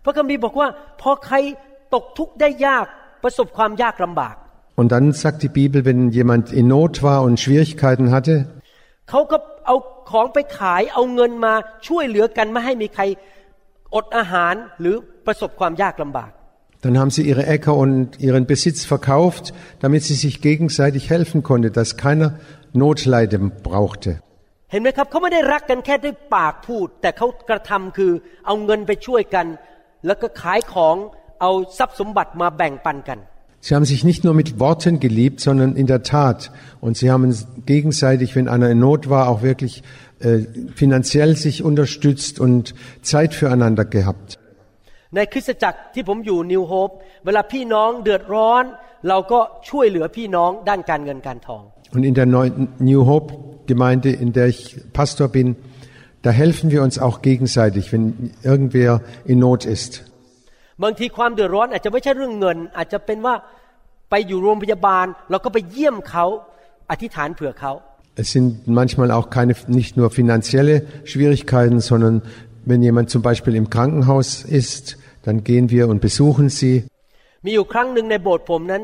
[0.04, 0.68] พระคัมภีร์บอกว่า
[1.00, 1.36] พอใคร
[1.94, 2.86] ตกทุกข์ได้ยาก
[3.22, 4.34] ประสบความยากลำบาก
[4.80, 8.34] Und dann sagt die Bibel, wenn jemand in Not war und Schwierigkeiten hatte,
[9.09, 9.75] เขาก็เอา
[10.11, 11.53] ของไปขายเอาเงินมา
[11.87, 13.03] ช่วยเหลือกันไม่ให้มีใคร
[13.95, 16.31] อดอาหารหรือประสบความยากลำบาก
[16.85, 21.71] dann haben sie ihre Äcker und ihren Besitz verkauft, damit sie sich gegenseitig helfen konnte,
[21.71, 22.29] dass keiner
[22.73, 24.11] Notleiden brauchte.
[24.71, 28.11] เห็นไหมครับเขาไม่ได้รักกันแค่ด้วยปากพูด แต่เขากระทำคือ
[28.45, 29.47] เอาเงินไปช่วยกัน
[30.05, 30.95] แล้วก็ขายของ
[31.41, 33.19] เอาทรัพย์สมบัติมาแบ่งปันกัน
[33.64, 36.50] Sie haben sich nicht nur mit Worten geliebt, sondern in der Tat.
[36.80, 37.36] Und sie haben
[37.66, 39.82] gegenseitig, wenn einer in Not war, auch wirklich
[40.20, 40.38] äh,
[40.74, 44.38] finanziell sich unterstützt und Zeit füreinander gehabt.
[45.16, 46.90] ในคริสตจักรที่ผมอยู่นิวโฮป
[47.24, 48.64] เวลาพี่น้องเดือดร้อน
[49.08, 51.62] เราก็ช่วยเหลือพี่น้องด้านการเงินการทอง
[51.94, 53.28] Und in der neuen New Hope
[53.72, 54.60] Gemeinde, in der ich
[54.98, 55.56] Pastor bin,
[56.22, 58.04] da helfen wir uns auch gegenseitig, wenn
[58.42, 58.92] irgendwer
[59.24, 59.92] in Not ist.
[60.83, 63.35] บางทีความเดือดร้อนอาจจะไม่ใช่เรื่องเงิน อาจจะเป็นว่า
[64.09, 66.25] ไปอยู่โรงพยาบาลเราก็ไปเยี่ยมเขา
[66.91, 67.73] อธิษฐานเผื่อเขา
[68.21, 72.21] Es sind manchmal auch keine, nicht nur finanzielle Schwierigkeiten, sondern
[72.69, 76.75] wenn jemand zum Beispiel im Krankenhaus ist, dann gehen wir und besuchen sie.
[77.45, 78.83] มีอยู่ครั้งหนึ่งในโบสถ์ผมนั้น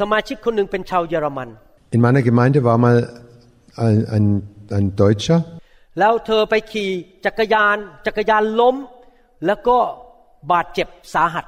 [0.00, 1.48] สมาชิกคนหนึ่งเป็นชาวเยอรมัน
[1.94, 2.96] In meiner Gemeinde war mal
[3.84, 4.26] ein, ein,
[4.76, 5.38] ein Deutscher,
[5.98, 6.90] แล้วเธอไปขี่
[7.26, 8.76] จักรยานจักรยานล้ม
[9.46, 9.78] แล้วก็
[10.51, 11.45] บาดเจ็บสาหัส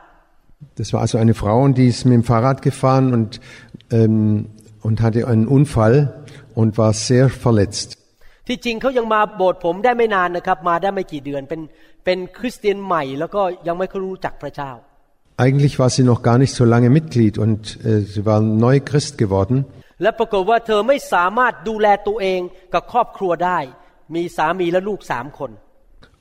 [0.80, 3.42] das war also eine Frau und die ist mit dem Fahrrad gefahren und,
[3.92, 4.50] ähm,
[4.82, 7.90] und hatte einen Unfall und war sehr verletzt.
[8.48, 11.62] ที่จริงเขายังมาโบสถ์ผมได้ไม่นานนะครับ มาได้ไม่กี่เดือนเป็น
[12.06, 14.72] เป็นคริสเตียนใหม่ แล้วก็ยังไม่ค่อยรู้จักพระเจ้า
[15.46, 19.14] Eigentlich war sie noch gar nicht so lange Mitglied und äh, sie war neu Christ
[19.24, 19.58] geworden.
[20.02, 22.40] และปรากฏว่าเธอไม่สามารถดูแลตัวเอง
[22.74, 23.60] กับครอบครัวได้
[24.16, 25.52] มีสามีและลูกสามคน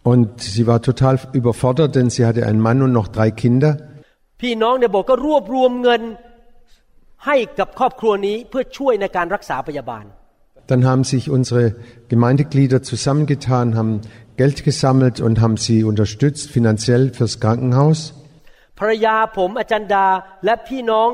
[0.04, 3.72] Und sie war total überfordert, denn sie hatte einen Mann und noch drei Kinder.
[4.40, 6.02] พี่น้องในโบสถ์ก็รวบรวมเงิน
[7.26, 10.04] ให้กับครอบครัวนี้เพื่อช่วยในการรักษาพยาบาล
[10.70, 11.64] Dann haben sich unsere
[12.12, 13.94] Gemeindeglieder zusammengetan, haben
[14.40, 17.98] Geld gesammelt und haben sie unterstützt finanziell fürs Krankenhaus.
[18.78, 20.06] ภรรยาผมอาจารย์ดา
[20.44, 21.08] และพี่น้อง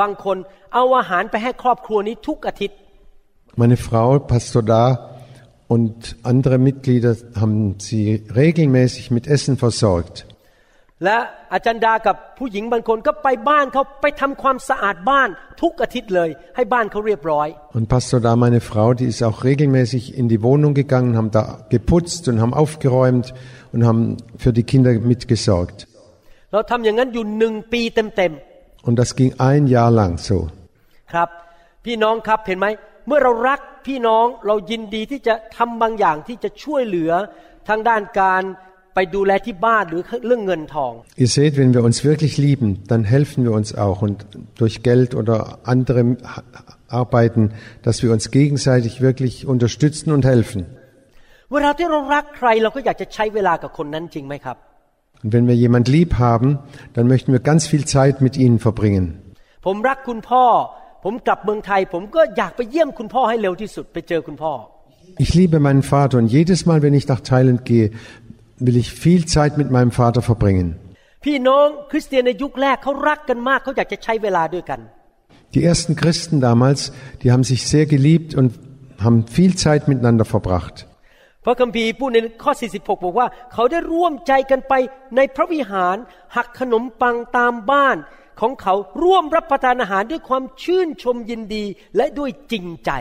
[0.00, 0.36] บางคน
[0.74, 2.76] เอาอาหารไปให้ครอบครัวนี้ทุกอาทิตย์
[3.60, 4.84] Meine Frau, Pastor Da
[5.74, 10.16] und andere Mitglieder haben sie regelmäßig mit Essen versorgt.
[11.04, 11.18] และ
[11.52, 15.28] อาจารย์ดากับผู้หญิงบางคนก็ไปบ้านเขาไปทำความสะอาดบ้าน
[15.62, 21.30] ทุกอาทิตย์เลย ให้บ้านเขาเรียบร้อย Und Pastor Da, meine Frau, die ist auch regelmäßig in die Wohnung gegangen, haben
[21.38, 21.42] da
[21.76, 23.26] geputzt und haben aufgeräumt
[23.72, 24.02] und haben
[24.42, 25.78] für die Kinder mitgesorgt.
[26.52, 28.32] เราทำอย่างนั้นอยู่หนึ่งปีเต็ม
[28.86, 30.38] Und das ging ein Jahr lang so.
[30.76, 31.28] ๆครับ
[31.84, 32.66] พี่น้องครับเห็นไหม
[33.06, 37.12] เมื่อเรารักพี่น้องเรายินดีที่จะทำบางอย่างที่จะช่วยเหลือ
[37.68, 38.42] ทางด้านการ
[38.94, 40.92] ไปดูแลที่บ้านหรือเรื่องเงินทอง
[41.24, 44.18] Ihr seht, wenn wir uns wirklich lieben, dann helfen wir uns auch und
[44.62, 45.36] durch Geld oder
[45.72, 46.00] andere
[47.00, 47.42] Arbeiten,
[47.86, 50.60] dass wir uns gegenseitig wirklich unterstützen und helfen.
[51.52, 54.56] เวลาที่เรารักใครเราก็อยากจะใช้เวลากับคนนั้นจริงไหมครับ
[55.22, 56.48] Und wenn wir jemand lieb haben,
[56.94, 59.04] dann möchten wir ganz viel Zeit mit ihnen verbringen.
[59.66, 60.44] ผมรักคุณพ่อ
[61.06, 64.52] ผมกลับเมืองไทย ผมก็อยากไปเยี่ยมคุณพ่อให้เร็วที่สุดไปเจอคุณพ่อ
[65.24, 67.86] Ich liebe meinen Vater und jedes Mal, wenn ich nach Thailand gehe,
[68.66, 70.68] will ich viel Zeit mit meinem Vater verbringen.
[71.24, 74.80] พี่น้องคริสเตียนในยุคแรกเขารักกันมากเขาอยากจะใช้เวลาด้วยกัน
[75.54, 76.80] Die ersten Christen damals,
[77.22, 78.48] die haben sich sehr geliebt und
[79.04, 80.76] haben viel Zeit miteinander verbracht.
[81.44, 84.72] พระคัมภีร์พูดในข้อ 46 บอกว่า เขาได้ร่วมใจกันไป
[85.16, 85.96] ในพระวิหาร
[86.36, 87.96] หักขนมปังตามบ้าน
[88.40, 91.64] ของเขาร่วมรับประทานอาหารด้วยความชื่นชมยินดี
[91.96, 92.92] และด้วยจริงใจ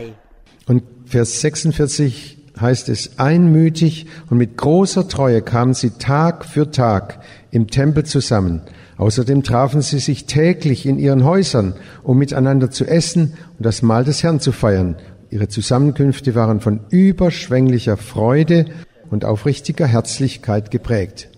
[0.72, 0.82] Und
[1.14, 7.68] Vers 46 heißt es, einmütig und mit großer Treue kamen sie Tag für Tag im
[7.68, 8.62] Tempel zusammen.
[8.98, 14.04] Außerdem trafen sie sich täglich in ihren Häusern, um miteinander zu essen und das Mahl
[14.04, 14.96] des Herrn zu feiern.
[15.32, 18.66] Ihre Zusammenkünfte waren von überschwänglicher Freude
[19.10, 21.30] und aufrichtiger Herzlichkeit geprägt.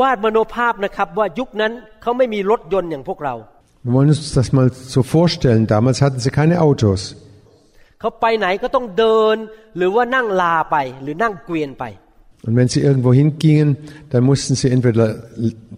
[0.00, 3.36] วาดมโนภาพนะครับว่ายุคนั้นเขาไม่มีรถยนต์อย่างพวกเรา
[3.84, 5.62] Wir wollen uns das mal so vorstellen.
[5.66, 7.00] Damals hatten sie keine Autos.
[8.00, 9.36] เขาไปไหนก็ต้องเดิน
[9.76, 11.84] หรือว่านั่งลาไปหรือนั่งเกวียนไป
[12.46, 13.68] Und wenn sie irgendwo hingingen,
[14.10, 15.06] dann mussten sie entweder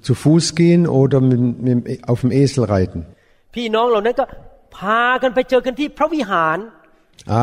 [0.07, 3.01] zu Fuß gehen oder mit, mit, auf dem Esel reiten.
[3.55, 4.25] พี่น้องเหล่านั้นก็
[4.77, 6.59] พากันไปเจอกันที่พระวิหาร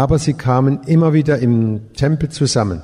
[0.01, 1.55] Aber sie kamen immer wieder im
[2.01, 2.79] Tempel zusammen.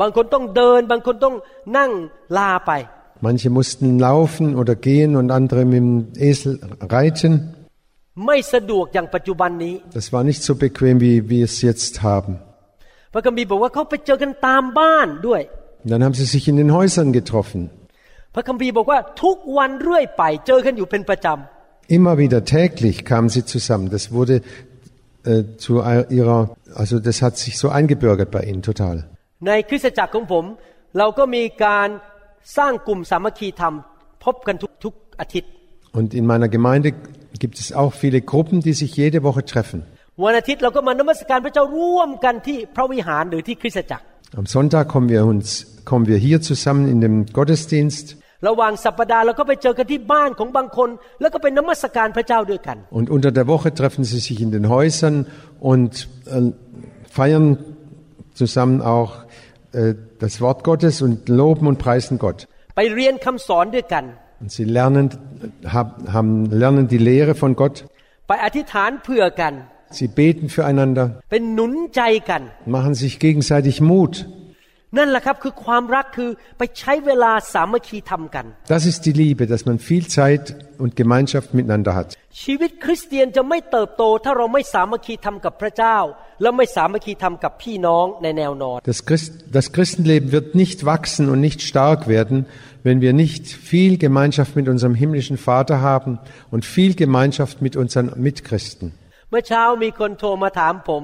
[0.00, 1.34] บางคนต้องเดินบางคนต้อง
[1.78, 1.90] นั่ง
[2.38, 2.72] ลาไป
[3.21, 5.91] Manche mussten laufen oder gehen und andere mit dem
[6.29, 6.59] Esel
[6.95, 7.33] reiten.
[8.25, 12.33] ไม่สะดวกอย่างปัจจุบันนี้ Das war nicht so bequem, wie wir es jetzt haben.
[13.13, 15.41] พระคัมภีร์บอกว่าเขาไปเจอกันตามบ้านด้วย
[15.83, 17.61] Und dann haben sie sich in den Häusern getroffen.
[18.35, 21.27] พระคัมภีร์บอกว่าทุกวันเรื่อยไป เจอกันอยู่เป็นประจ
[21.97, 23.85] Immer wieder täglich kamen sie zusammen.
[23.95, 24.35] Das wurde
[25.31, 25.71] äh, zu
[26.19, 26.39] ihrer,
[26.81, 28.95] also das hat sich so eingebürgert bei ihnen total.
[29.03, 30.45] ำในคริสตจักรของผม
[30.97, 31.89] เราก็มีการ
[32.57, 33.73] สร้างกลุ่มสามัคคีธรรม
[34.25, 35.49] พบกันทุกทุกอาทิตย์
[35.99, 36.89] Und in meiner Gemeinde
[37.43, 39.79] gibt es auch viele Gruppen, die sich jede Woche treffen.
[40.23, 44.05] วันอาทิตย์เราก็มานมัสการพระเจ้าร่วมกันที่พระวิหารหรือที่คริสตจักร
[44.41, 45.47] Am Sonntag kommen wir uns,
[45.89, 48.05] kommen wir hier zusammen in dem Gottesdienst
[48.47, 50.89] ระหว่างสัปดาห์เราก็ไปเจอกันที่บ้านของบางคน
[51.21, 55.15] แล้วก็เป็นนมัสการพระเจ้าด้วยกัน und unter der Woche treffen sie sich in den Häusern
[55.71, 55.91] und
[56.35, 56.51] äh,
[57.17, 57.45] feiern
[58.39, 59.11] zusammen auch
[59.73, 62.39] äh, das Wort Gottes und loben und preisen Gott.
[62.75, 64.05] ไปเรียนคำสอนด้วยกัน
[64.41, 65.05] Und sie lernen,
[65.75, 67.75] hab, haben, lernen die Lehre von Gott,
[68.27, 69.53] ไ ไปอธิษฐานเผื่อกัน
[69.99, 72.41] Sie beten füreinander, เป็นหนุนใจกัน
[72.75, 74.13] machen sich gegenseitig Mut.
[74.97, 80.43] นั่นแหละครับคือความรักคือไปใช้เวลาสามัคคีทำกัน Das ist die Liebe, dass man viel Zeit
[80.83, 82.07] und Gemeinschaft miteinander hat.
[82.43, 85.97] ชีวิตคริสเตียนจะไม่เติบโต ถ้าเราไม่สามัคคีทำกับพระเจ้า
[86.41, 92.37] และไม่สามัคคีทำกับพี่น้องในแนวนอน Das, Christ, das Christenleben wird nicht wachsen und nicht stark werden,
[92.87, 96.11] wenn wir nicht viel Gemeinschaft mit unserem himmlischen Vater haben
[96.53, 98.87] und viel Gemeinschaft mit unseren Mitchristen.
[99.29, 101.03] เมื่อเช้ามีคนโทรมาถามผม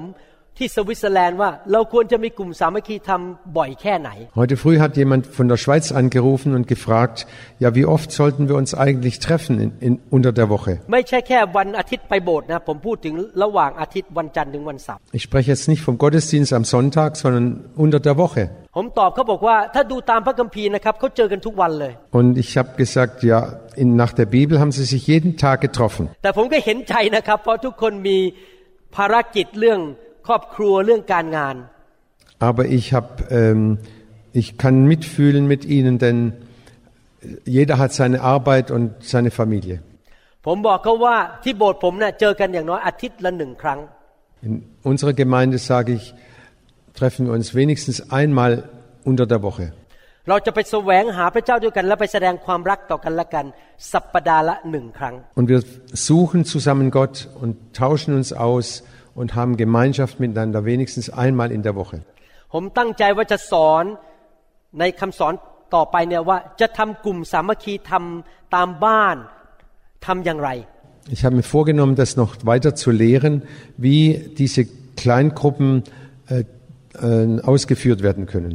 [0.58, 7.18] ที่สวิตเซอร์แลนด์ว่า เราควรจะมีกลุ่มสามัคคีทำบ่อยแค่ไหน Heute früh hat jemand von der Schweiz angerufen und gefragt,
[7.62, 10.72] ja, wie oft sollten wir uns eigentlich treffen in, in, unter der Woche?
[10.92, 17.46] ไม่ใช่แค่วันอาทิตย์ไปโบสถ์นะผมพูดถึงระหว่างอาทิตย์วันจันทร์ถึงวันเสาร์ Ich spreche jetzt nicht vom Gottesdienst am Sonntag, sondern
[17.84, 18.42] unter der Woche.
[18.76, 23.38] ผมตอบเขาบอกว่าถ้าดูตามพระคัมภีร์นะครับเขาเจอกันทุกวันเลย Und ich habe gesagt, ja,
[23.82, 26.04] in, nach der Bibel haben sie sich jeden Tag getroffen.
[26.22, 28.18] แต่ผมก็เห็นใจนะครับ เพราะทุกคนมี
[28.96, 29.80] ภารกิจเรื่อง
[30.26, 31.56] ครอบครัวเรื่องการงาน
[32.48, 33.78] Aber ich habe, ähm,
[34.40, 36.18] ich kann mitfühlen mit ihnen, denn
[37.44, 39.76] jeder hat seine Arbeit und seine Familie.
[40.46, 43.78] ผมบอกเขาว่าที่โบสถ์ผมเนะ่ยเจอกันอย่างน้อยอาทิตย์ละหนึ่งครั้ง
[44.46, 44.54] In
[44.90, 46.04] unserer Gemeinde sage ich,
[46.98, 48.52] treffen wir uns wenigstens einmal
[49.10, 49.66] unter der Woche.
[50.28, 53.46] เราจะไปแสวงหาพระเจ้าด้วยกัน และไปแสดงความรักต่อกันและกัน
[53.92, 55.60] สัปปดาห์ละหนึ่งครั้ง Und wir
[56.08, 58.66] suchen zusammen Gott und tauschen uns aus
[59.16, 61.98] und haben Gemeinschaft miteinander wenigstens einmal in der Woche.
[62.52, 63.84] ผมตั้งใจว่าจะสอน
[64.80, 65.34] ในคำสอน
[65.74, 69.16] ต่อไปเนี่ยว่าจะทำกลุ่มสามัคคีทำตามบ้าน
[70.06, 70.50] ทำอย่างไร
[71.14, 73.34] Ich habe mir vorgenommen, das noch weiter zu lehren,
[73.76, 74.02] wie
[74.40, 74.62] diese
[75.00, 75.82] Kleingruppen
[76.28, 76.44] äh,
[77.08, 78.52] äh, ausgeführt werden können.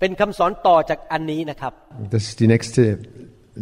[0.00, 1.72] เป็นคำสอนต่อจากอันนี้นะครับ
[2.14, 2.82] Das ist die nächste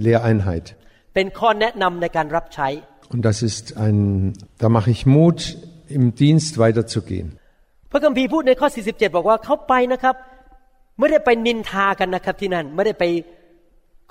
[0.06, 0.66] Lehreinheit.
[1.14, 2.68] เป็นข้อแนะนำในการรับใช้
[3.14, 3.98] Und das ist ein,
[4.62, 5.38] da mache ich Mut,
[5.96, 7.28] im Dienst weiterzugehen.
[7.90, 10.14] พระคัมภีร์พูดในข้อ 47 บอกว่าเขาไปนะครับ
[10.98, 13.04] ไม่ได้ไปนินทากันนะครับที่นั่น ไม่ได้ไป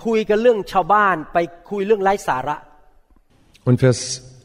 [0.05, 1.37] คุยกันเรื่องชาวบ้าน ไป
[1.69, 2.57] คุยเรื่องไร้สาระ
[3.67, 3.99] Und Vers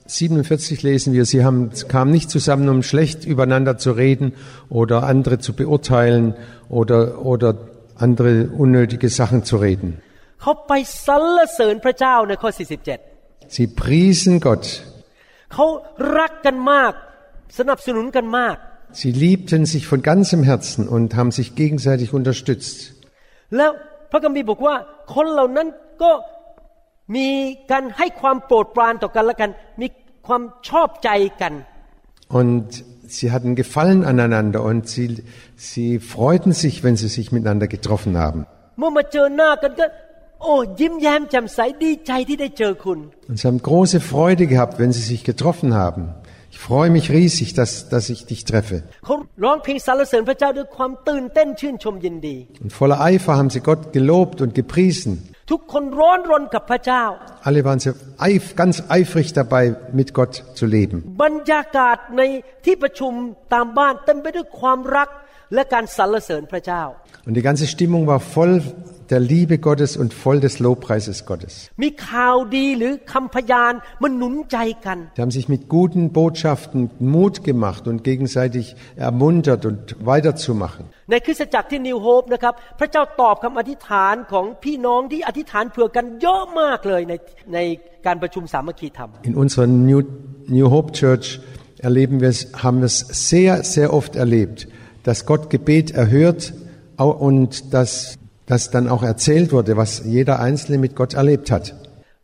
[0.06, 4.32] 47 lesen wir, sie haben, kamen nicht zusammen, um schlecht übereinander zu reden
[4.70, 6.34] oder andere zu beurteilen
[6.68, 7.54] oder, oder
[7.96, 9.90] andere unnötige Sachen zu reden.
[10.42, 10.72] เขาไป
[11.06, 12.50] สรรเสริญพระเจ้าในข้อ
[13.08, 14.64] 47 Sie priesen Gott.
[17.52, 18.56] เขารักกันมาก สนับสนุนกันมาก
[19.02, 22.76] Sie liebten sich von ganzem Herzen und haben sich gegenseitig unterstützt.
[23.56, 23.70] แล้ว
[24.10, 24.74] พระคัมภีร์บอกว่า
[25.14, 25.68] คนเหล่านั้น
[26.02, 26.12] ก็
[27.16, 27.28] มี
[27.70, 29.86] การให้ความโปรดปรานต่อกันและกัน มี
[30.26, 31.52] ความชอบใจกัน
[32.40, 32.66] Und
[33.16, 35.06] sie hatten Gefallen aneinander und sie,
[35.70, 38.40] sie freuten sich, wenn sie sich miteinander getroffen haben.
[38.78, 39.86] เมื่อมาเจอหน้ากันก็
[40.42, 46.02] โอ้ยิ้มแย้มแจ่มใสดีใจที่ได้เจอคุณ Und sie haben große Freude gehabt, wenn sie sich getroffen haben.
[46.54, 48.76] Ich freue mich riesig, dass, dass ich dich treffe.
[49.06, 55.12] เขาร้องเพลงสรรเสริญพระเจ้าด้วยความตื่นเต้นชื่นชมยินดี Und voller Eifer haben sie Gott gelobt und gepriesen.
[55.50, 57.04] ทุกคนร้อนรนกับพระเจ้า
[57.48, 57.94] Alle waren sehr
[58.28, 59.64] eif, ganz eifrig dabei,
[59.98, 60.96] mit Gott zu leben.
[61.22, 62.22] บรรยากาศใน
[62.64, 63.12] ที่ประชุม
[63.54, 65.08] ตามบ้านเต็มไปด้วยความรัก
[65.54, 66.82] และการสรรเสริญพระเจ้า
[67.26, 68.54] Und die ganze Stimmung war voll
[69.12, 71.52] der Liebe Gottes und voll des Lobpreises Gottes.
[71.82, 76.80] มีข่าวดีหรือคำพยานมันหนุนใจกัน Sie haben sich mit guten Botschaften
[77.14, 78.64] Mut gemacht und gegenseitig
[79.08, 79.80] ermuntert und
[80.12, 80.82] weiterzumachen.
[81.10, 87.14] ในคริสตจักรที่นิวโฮปนะครับพระเจ้าตอบคำอธิษฐานของพี่น้องที่อธิษฐานเผื่อกันเยอะมากเลยใน
[87.54, 87.58] ใน
[88.06, 90.00] การประชุมสามัคคีธรรม In unserer New,
[90.56, 91.26] New Hope Church
[91.88, 92.98] erleben wir es, haben wir es
[93.30, 94.58] sehr, sehr oft erlebt,
[95.06, 96.52] dass Gott Gebet erhört
[96.96, 101.66] au- und dass, dass dann auch erzählt wurde, was jeder Einzelne mit Gott erlebt hat.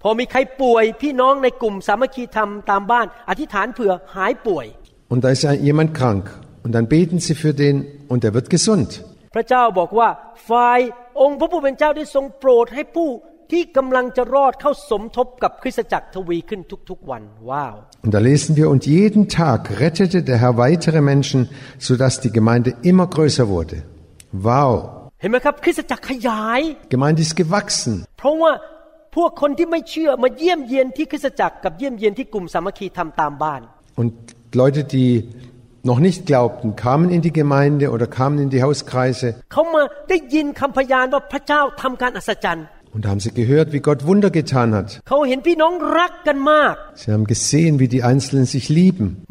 [0.03, 4.67] พอมีใครป่วยพี่น้องในกลุ่มสามัคคีธรรมตามบ้าน อธิษฐานเผื่อหายป่วย
[5.13, 6.25] Und da ist ja jemand krank.
[6.65, 7.75] Und dann beten sie für den
[8.13, 8.91] und er wird gesund.
[9.35, 10.09] พระเจ้าบอกว่า
[10.51, 10.81] ฝ่าย
[11.21, 13.11] องค์พระผู้เป็นเจ้าได้ทรงโปรดให้ผู้
[13.51, 21.41] ที่กำลังจะรอดเข้าสมทบกับคริสตจักรทวีขึ้นทุกๆวันว้าว Und da lesen wir, und jeden Tag rettete der Herr weitere Menschen,
[21.89, 23.77] sodass die Gemeinde immer größer wurde.
[24.49, 24.73] Wow.
[25.21, 26.61] เห็นไหมครับ คริสตจักรขยาย
[26.95, 27.95] Gemeinde ist gewachsen.
[28.19, 28.53] เพราะว่า
[29.17, 33.61] พวกคนที่ไม่เชื่อมาเยี่ยมเยียนที่คริสตจักรกับเยี่ยมเยียนที่กลุ่มสามัคคีทำตามบ้าน
[34.01, 34.13] Und
[34.63, 35.11] Leute, die
[35.91, 39.29] noch nicht glaubten, kamen in die Gemeinde oder kamen in die Hauskreise
[42.94, 45.02] Und da haben sie gehört, wie Gott Wunder getan hat.
[46.94, 49.24] Sie haben gesehen, wie die Einzelnen sich lieben.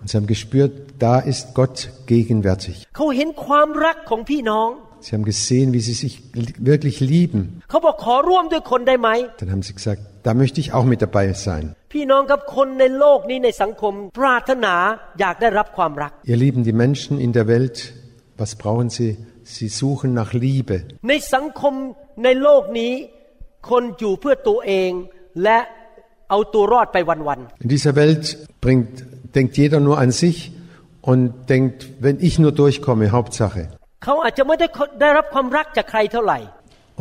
[0.00, 2.86] Und sie haben gespürt, da ist Gott gegenwärtig.
[5.00, 6.22] Sie haben gesehen, wie sie sich
[6.58, 7.62] wirklich lieben.
[9.38, 11.74] Dann haben sie gesagt, da möchte ich auch mit dabei sein.
[16.24, 17.92] Ihr Lieben, die Menschen in der Welt
[18.41, 19.11] was brauchen sie?
[19.55, 20.77] Sie suchen nach Liebe.
[21.09, 21.73] ในสังคม
[22.23, 22.93] ในโลกนี้
[23.69, 24.91] คนอยู่เพื่อตัวเอง
[25.43, 25.59] และ
[26.29, 28.23] เอาตัวรอดไปวัน In dieser Welt
[28.65, 28.93] bringt,
[29.37, 30.37] denkt jeder nur an sich
[31.11, 31.21] und
[31.53, 33.63] denkt, wenn ich nur durchkomme, Hauptsache.
[33.85, 34.67] ๆเขาอาจจะไม่ได้
[35.01, 36.39] ได้รับความรักจากใครเท่าไหร่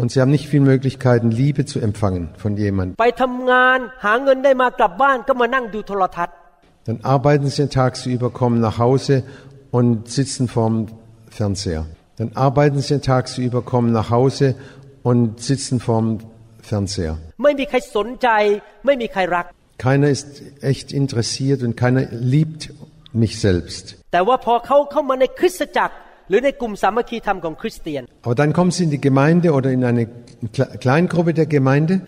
[0.01, 2.95] Und sie haben nicht viele Möglichkeiten, Liebe zu empfangen von jemandem.
[3.01, 6.35] ไปทำงานหาเงินได้มากลับบ้านก็มานั่งดูโทรทัศน์
[6.87, 9.14] Dann arbeiten sie tagsüber, kommen nach Hause
[9.79, 10.77] und sitzen vorm
[11.34, 11.86] Fernseher.
[12.17, 14.56] Dann arbeiten sie tagsüber, kommen nach Hause
[15.02, 16.19] und sitzen vorm
[16.62, 17.17] Fernseher.
[19.78, 22.72] Keiner ist echt interessiert und keiner liebt
[23.12, 23.98] mich selbst.
[28.22, 30.08] Aber dann kommen sie in die Gemeinde oder in eine
[30.80, 32.08] Kleingruppe der Gemeinde.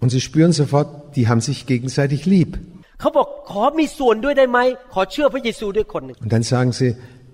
[0.00, 2.58] Und sie spüren sofort, die haben sich gegenseitig lieb.
[3.04, 4.58] เขาบอกขอมีส่วนด้วยได้ไหม
[4.94, 6.90] ขอเชื่อพระเยซูด้วยคนหนึ่ง Und dann sagen sie,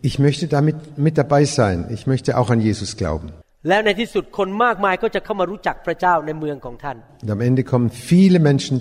[0.09, 1.77] ich möchte damit mit dabei sein.
[1.97, 3.27] Ich möchte auch an Jesus glauben.
[3.69, 8.75] แล้วในที่สุดคนมากมายก็จะเข้ามารู้จักพระเจ้าในเมืองของท่าน Und am Ende kommen viele Menschen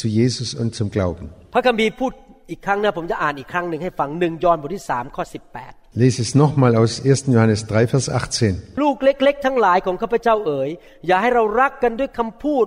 [0.00, 1.24] zu Jesus und zum Glauben.
[1.54, 2.12] พระคัมภีร์พูด
[2.50, 7.34] อีกครั้งนะผมจะอ่านอีกครั้งหนึ่งให้ฟังหนึ่งยอห์นบทที่สามข้อสิบแปด Lese es nochmal aus 1.
[7.34, 8.06] Johannes 3, Vers
[8.40, 8.82] 18.
[8.82, 10.70] ลูกเล็กๆทั้งหลายของข้าพเจ้าเอ๋ย
[11.06, 12.66] อย่าให้เรารักกันด้วยคำพูด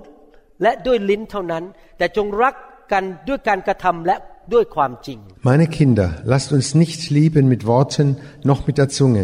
[0.62, 1.64] และด้วยลิ้นเท่านั้น
[1.98, 2.54] แต่จงรัก
[2.91, 4.15] กันด้วยการกระทำและ
[4.53, 5.17] ด้วยความจริง
[5.51, 8.07] Meine Kinder, lasst uns nicht lieben mit Worten
[8.51, 9.23] noch mit der Zunge,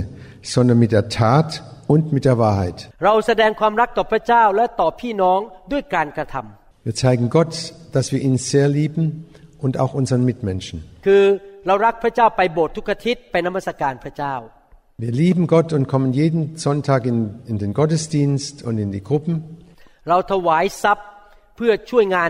[0.54, 1.50] sondern mit der Tat
[1.94, 2.78] und mit der Wahrheit.
[3.06, 5.40] เราแสดงความรักต่อพระเจ้าและต่อพี่น้อง
[5.72, 7.54] ด้วยการกระทำ Wir zeigen Gott,
[7.96, 9.04] dass wir ihn sehr lieben
[9.66, 10.78] und auch unseren Mitmenschen.
[11.06, 11.24] คือ
[11.68, 14.36] เรารักพระเจ้าไปโบสถ์ทุกอาทิตย์ไปนมัสการพระเจ้า
[15.04, 17.18] Wir lieben Gott und kommen jeden Sonntag in,
[17.52, 19.34] in den Gottesdienst und in die Gruppen.
[20.10, 21.08] เราถวายทรัพย์
[21.56, 22.30] เพื่อช่วยงาน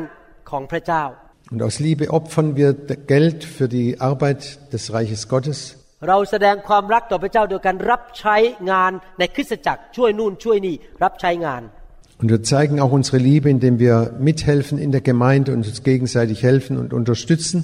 [0.50, 1.04] ของพระเจ้า
[1.52, 2.70] Und aus Liebe opfern wir
[3.14, 4.40] Geld für die Arbeit
[4.72, 5.58] des Reiches Gottes.
[6.08, 8.36] เราแสดงความรักต่อพระเจ้าโดยการรับใช้
[8.70, 11.62] งานในคริสตจักรช่วยนู่นช่วยนี่รับใช้งาน
[12.20, 16.38] Und wir zeigen auch unsere Liebe, indem wir mithelfen in der Gemeinde und uns gegenseitig
[16.50, 17.58] helfen und unterstützen.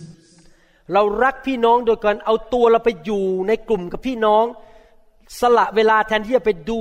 [0.94, 4.44] เรารักพี่น้องโดยการเอาตัวเราไปอยู่ในกลุ่มกับพี่น้อง
[5.40, 6.78] สละเวลาแทนที่จะไปดู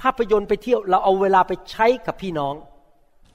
[0.00, 2.54] ภาพยนตร์ไปเที่ยว เราเอาเวลาไปใช้กับพี่น้อง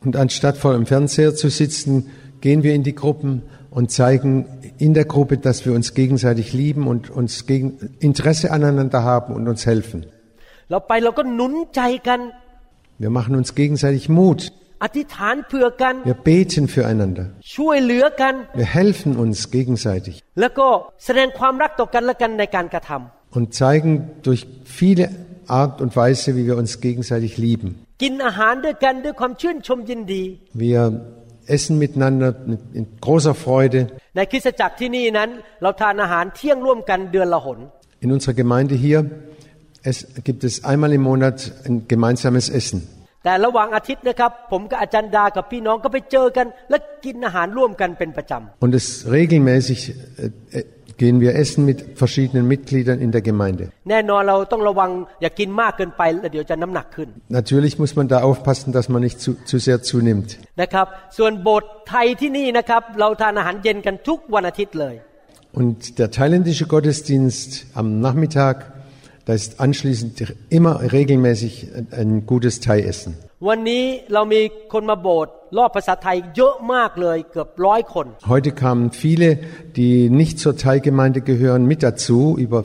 [0.04, 2.10] Und anstatt vor dem Fernseher zu sitzen,
[2.42, 4.46] gehen wir in die Gruppen und zeigen
[4.78, 9.48] in der Gruppe, dass wir uns gegenseitig lieben und uns gegen Interesse aneinander haben und
[9.48, 10.06] uns helfen.
[13.00, 14.52] Wir machen uns gegenseitig Mut.
[16.04, 17.32] Wir beten füreinander.
[18.54, 20.22] Wir helfen uns gegenseitig.
[23.32, 25.10] Und zeigen durch viele
[25.61, 27.69] Art und Weise, wie wir uns gegenseitig lieben.
[28.03, 30.23] กินอาหารด้วยกันด้วยความชื่นชมยินดี
[30.65, 30.81] Wir
[31.55, 33.81] essen miteinander mit, in großer Freude.
[34.17, 35.29] ในคริสตจักรที่นี่นั้น
[35.63, 37.59] เราทานอาหารเที่ยงร่วมกันเดือนละหน
[38.05, 38.99] In unserer Gemeinde hier
[39.91, 39.97] es
[40.29, 42.81] gibt es einmal im Monat ein gemeinsames Essen.
[43.25, 48.33] แต่ระหว่างอาทิตย์นะครับ ผมกับอาจารย์ดากับพี่น้องก็ไปเจอกัน และกินอาหารร่วมกันเป็นประจ
[48.65, 50.65] Und es regelmäßig äh, äh,
[50.98, 53.72] gehen wir essen mit verschiedenen Mitgliedern in der Gemeinde.
[57.30, 60.38] Natürlich muss man da aufpassen, dass man nicht zu, zu sehr zunimmt.
[65.54, 68.73] Und der thailändische Gottesdienst am Nachmittag
[69.27, 71.53] da ist anschließend immer regelmäßig
[72.01, 73.13] ein gutes Thai-Essen.
[73.49, 74.41] วันนี้เรามี
[74.73, 79.29] คนมาโบสถ์รอบภาษาไทยเยอะมากเลยเกือบร้อยคน Heute kamen viele,
[79.79, 82.61] die nicht zur Thai-Gemeinde gehören, mit dazu, über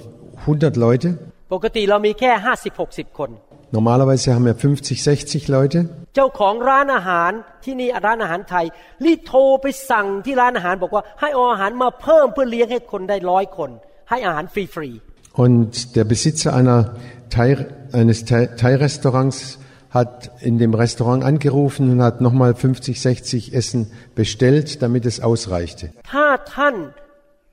[0.47, 1.09] 100 Leute.
[1.53, 3.29] ปกติเรามีแค่ห้าสิบหกสิบคน
[3.77, 5.79] Normalerweise haben wir 50, 60 Leute.
[6.15, 7.31] เจ้าของร้านอาหาร
[7.65, 8.65] ที่นี่ร้านอาหารไทย
[9.05, 13.69] รีบโทรไปสั่งที่ร้านอาหารบอกว่าให้เอาอาหารมาเพิ่มเพื่อเลี้ยงให้คนได้ร้อยคน
[14.09, 14.89] ให้อาหารฟรี
[15.38, 16.95] Und der Besitzer einer
[17.29, 17.49] Thai,
[17.91, 19.57] eines Thai- Thai-Restaurants
[19.89, 25.86] hat in dem Restaurant angerufen und hat nochmal 50, 60 Essen bestellt, damit es ausreichte.
[25.99, 26.76] ๆ ถ้าท่าน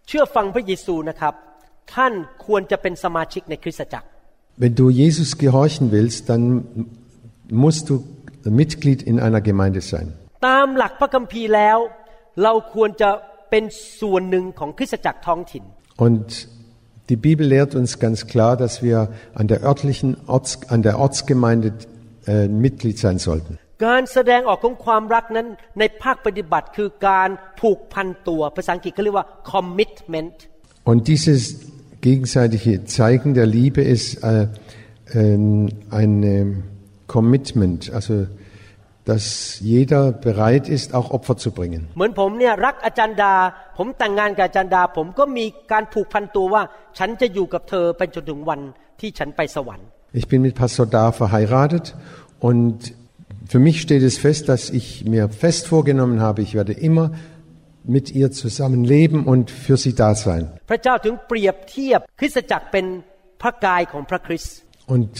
[0.08, 1.34] เชื่อฟังพระเยซูนะครับ
[1.94, 2.12] ท่าน
[2.46, 4.06] ควรจะเป็นสมาชิกในคริสตจักร
[4.62, 6.44] Wenn du Jesus gehorchen willst, dann
[7.64, 7.94] musst du
[8.60, 10.06] Mitglied in einer Gemeinde sein.
[10.46, 11.78] ตามหลักพระคัมภีร์แล้ว
[12.42, 13.10] เราควรจะ
[13.50, 13.64] เป็น
[14.00, 15.64] ส่วนหนึ่งของคริสตจักรท้องถิ่น
[16.06, 16.28] Und
[17.08, 21.72] die Bibel lehrt uns ganz klar, dass wir an der örtlichen Orts, an der Ortsgemeinde
[22.26, 23.58] äh, Mitglied sein sollten.
[23.86, 25.46] การแสดงออกของความรักนั้น
[25.78, 27.28] ในภาคปฏิบัติคือการ
[27.60, 30.36] ผูกพันตัว ภาษาอังกฤษเขาเรียกว่า commitment
[30.90, 31.40] Und dieses
[32.08, 34.46] gegenseitige Zeigen der Liebe ist äh,
[35.20, 35.68] ähm,
[36.00, 36.64] ein ähm,
[37.14, 38.14] Commitment, also
[39.10, 41.82] dass jeder bereit ist, auch Opfer zu bringen.
[41.96, 43.32] เหมือนผมเนี่ยรักอาจารย์ดา
[43.78, 46.62] ผมแต่งงานกับอาจารย์ดา ผมก็มีการผูกพันตัวว่า
[46.98, 48.60] ฉันจะอยู่กับเธอไปจนถึงวัน
[49.00, 49.86] ที่ฉันไปสวรรค์
[50.20, 51.84] Ich bin mit Pastor Da verheiratet
[52.48, 52.76] und
[53.52, 57.06] für mich steht es fest, dass ich mir fest vorgenommen habe, ich werde immer
[57.84, 60.42] mit ihr zusammen leben und für sie da sein.
[60.70, 62.86] พระเจ้าถึงเปรียบเทียบคริสตจักรเป็น
[63.42, 64.54] พระกายของพระคริสต์
[64.94, 65.12] Und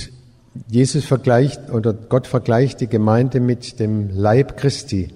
[0.67, 5.13] Jesus vergleicht oder Gott vergleicht die Gemeinde mit dem Leib Christi.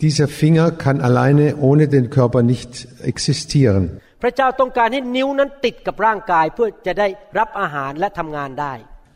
[0.00, 4.00] Dieser Finger kann alleine ohne den Körper nicht existieren.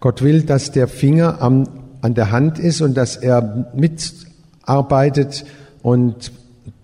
[0.01, 1.69] Gott will, dass der Finger am,
[2.03, 5.45] an der Hand ist und dass er mitarbeitet
[5.83, 6.33] und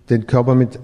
[0.09, 0.79] den Körper mit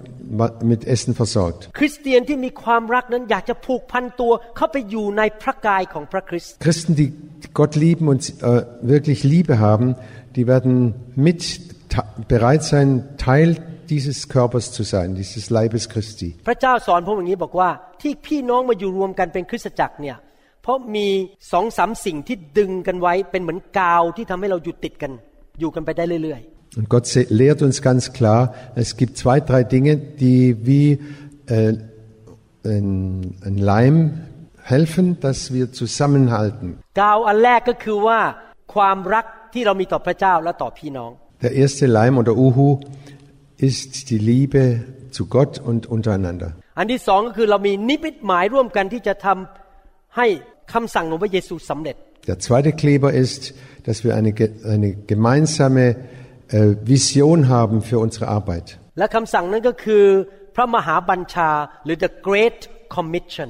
[0.70, 1.60] mit Essen versorgt.
[1.78, 7.08] คริสเตียนที่มีความรักนั้นอยากจะผูกพันตัวเข้าไปอยู่ในพระกายของพระคริสต์ Christen, die
[7.60, 8.62] Gott lieben und äh,
[8.94, 9.86] wirklich Liebe haben,
[10.36, 10.72] die werden
[11.26, 11.40] mit
[11.92, 12.88] ta- bereit sein,
[13.28, 13.50] Teil
[13.92, 16.28] dieses Körpers zu sein, dieses Leibes Christi.
[16.48, 17.70] พระเจ้าสอนผมอย่างนี้บอกว่า
[18.02, 20.16] ที่พี่น้องมาอยู่รวมกันเป็นคริสตจักรเนี่ย
[20.62, 21.06] เพราะมี
[21.52, 25.12] สองสามสิ่งที่ดึงกันไว้เป็นเหมือนกาวที่ทำให้เราอยู่ติดกัน
[25.60, 26.42] อยู่กันไปได้เรื่อย
[26.77, 28.41] Und Gott se- lehrt uns ganz klar,
[28.75, 30.87] es gibt zwei, drei Dinge, die wie
[31.47, 31.73] äh,
[32.63, 33.95] ein, ein Leim
[34.73, 36.67] helfen, dass wir zusammenhalten.
[36.87, 38.19] ๆ กาวอันแรกก็คือว่า
[38.73, 41.11] ความรักที่เรามีต่อพระเจ้าและต่อพี่น้อง
[41.45, 42.67] Der erste Leim oder Uhu
[43.69, 44.63] ist die Liebe
[45.15, 46.49] zu Gott und untereinander.
[46.79, 50.27] อันที่สองก็คือเรามีนิมิตหมายร่วมกันที่จะทำให้
[50.73, 51.95] คำสั่งของพระเยซูสำเร็จ
[52.29, 53.41] Der zweite Kleber ist,
[53.87, 55.85] dass wir eine, ge- eine gemeinsame
[56.51, 58.67] äh, Vision haben für unsere Arbeit.
[58.99, 60.03] และคำสั่งนั้นก็คือ
[60.55, 61.51] พระมหาบัญชา
[61.85, 62.59] หรือ the Great
[62.95, 63.49] Commission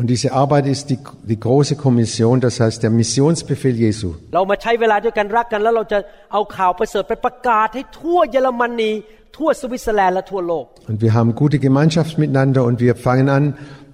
[0.00, 0.98] Und diese Arbeit ist die,
[1.32, 4.08] die große Kommission, das heißt der Missionsbefehl Jesu.
[4.34, 5.98] เรามาใช้เวลาด้วยกันรักกัน แล้วเราจะ
[6.32, 8.92] เอาข่าวประเสริฐไปประกาศให้ทั่วเยอรมนี
[9.36, 13.44] ทั่วสวิตเซอร์แลนด์และทั่วโลก Und wir haben gute Gemeinschaft miteinander und wir fangen an,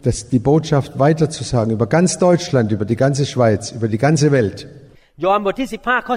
[0.06, 4.58] das, die Botschaft weiterzusagen über ganz Deutschland, über die ganze Schweiz, über die ganze Welt.
[5.24, 6.16] ยอห์นบทที่ 15 ข้อ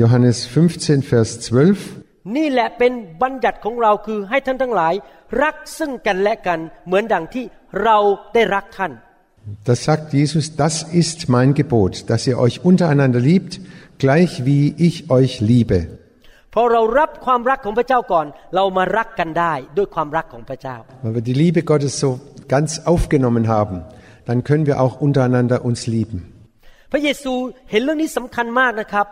[0.00, 2.02] Johannes 15, Vers 12.
[2.02, 2.02] 12
[2.36, 4.94] นี่แหละเป็นบัญญัติของเราคือให้ท่านทั้งหลาย
[5.42, 7.44] รักซึ่งกันและกันเหมือนดังที่
[7.82, 7.98] เรา
[8.34, 8.92] ได้รักท่าน
[9.70, 13.52] Das sagt Jesus, das ist mein Gebot, dass ihr euch untereinander liebt,
[13.98, 15.78] gleich wie ich euch liebe.
[16.54, 22.08] พอเรารับความรักของพระเจ้าก่อน เรามารักกันได้ด้วยความรักของพระเจ้า Weil wir die Liebe Gottes so
[22.54, 23.76] ganz aufgenommen haben,
[24.28, 26.18] dann können wir auch untereinander uns lieben.
[26.92, 27.32] พระเยซู
[27.70, 29.06] เห็นเรื่องนี้สำคัญมากนะครับ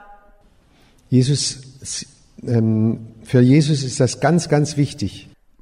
[1.17, 1.43] Jesus,
[2.47, 5.13] ähm, für Jesus ist das ganz, ganz wichtig.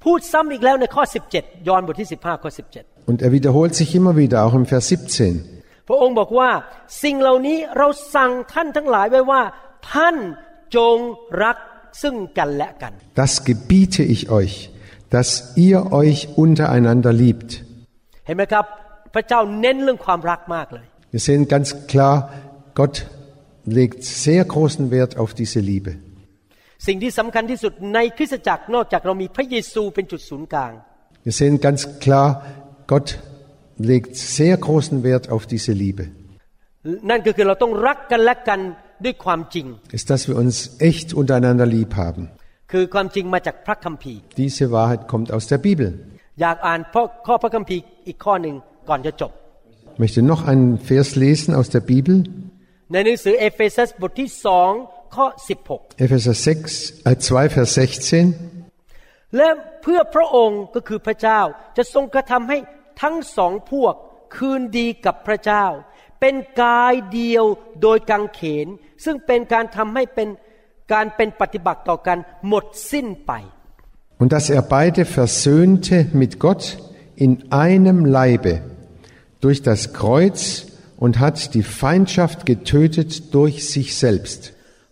[0.05, 1.03] พูดซ้ำอีกแล้วในข้อ
[1.37, 2.51] 17 ยอห์นบทที่ 15 ข้อ
[2.81, 5.33] 17 Und er wiederholt sich immer wieder, auch im Vers 17.
[5.89, 6.51] พระองค์บอกว่า
[7.03, 9.43] สิ่งเหล่านี้เราสั่งท่านทั้งหลายไว้ว่า
[9.93, 10.17] ท่าน
[10.77, 10.97] จง
[11.45, 11.57] รัก
[12.03, 12.93] ซึ่งกันและกัน
[13.23, 14.55] Das gebiete ich euch,
[15.15, 15.29] dass
[15.67, 17.51] ihr euch untereinander liebt.
[18.27, 18.65] เห็นไหมครับ
[19.15, 22.15] พระเจ้าเน้นเรื่องความรักมากเลย Wir sehen ganz klar,
[22.79, 22.97] Gott
[23.65, 25.93] legt sehr großen Wert auf diese Liebe.
[26.87, 30.73] สิ่งที่สำคัญที่สุดในคริสตจักรนอกจากเรามีพระเยซูเป็นจุดศูนย์กลาง
[31.27, 32.29] Wir sehen ganz klar,
[32.93, 33.09] Gott
[33.91, 36.05] legt sehr großen Wert auf diese Liebe.
[37.11, 38.61] นั่นก็คือเราต้องรักกันและกัน
[39.05, 39.67] ด้วยความจริง
[39.99, 40.57] Ist, dass wir uns
[40.91, 42.23] echt untereinander lieb haben.
[42.73, 45.89] คือความจริงมาจากพระคัมภีร์ Diese Wahrheit kommt aus der Bibel.
[46.41, 48.55] อยากอ่านข้อข้อพระคัมภีร์อีกข้อหนึ่ง
[48.89, 49.33] ก่อนจะจบ
[49.95, 52.15] Ich möchte noch einen Vers lesen aus der Bibel.
[52.94, 54.72] ในหนังสือเอเฟซัสบทที่สอง
[55.16, 55.26] ข้อ
[56.04, 58.26] Epheser 6, äh 2, Vers 16.
[58.54, 59.50] 16และ
[59.82, 61.42] เพื่อพระองค์ก็คือพระเจ้า
[61.78, 62.58] จะทรงกระทำให้
[63.02, 63.94] ทั้งสองพวก
[64.36, 65.66] คืนดีกับพระเจ้า
[66.22, 67.46] เป็นกายเดียว
[67.82, 68.68] โดยกังเขน
[69.06, 70.28] ซึ่งเป็นการทำให้เป็น
[70.94, 72.18] การเป็นปฏิบัติต่อกัน
[72.48, 73.34] หมดสิ้นไป
[74.22, 76.64] Und dass er beide versöhnte mit Gott
[77.26, 77.32] in
[77.66, 78.54] einem Leibe
[79.44, 80.40] durch das Kreuz
[81.05, 84.41] und hat die Feindschaft getötet durch sich selbst.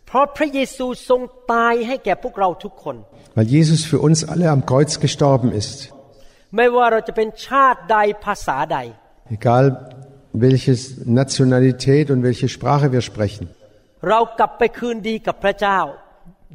[0.09, 1.21] เพราะพระเยซูทรง
[1.53, 2.97] ตายให้แก่พวกเราทุกคน
[3.37, 5.77] Weil Jesus für uns alle am Kreuz gestorben ist.
[6.57, 8.79] ไม่ว่าเราจะเป็นชาติใดภาษาใด
[9.37, 9.65] Egal
[10.47, 10.73] welche
[11.21, 13.45] Nationalität und welche Sprache wir sprechen.
[14.09, 15.79] เรากลับไปคืนดีกับพระเจ้า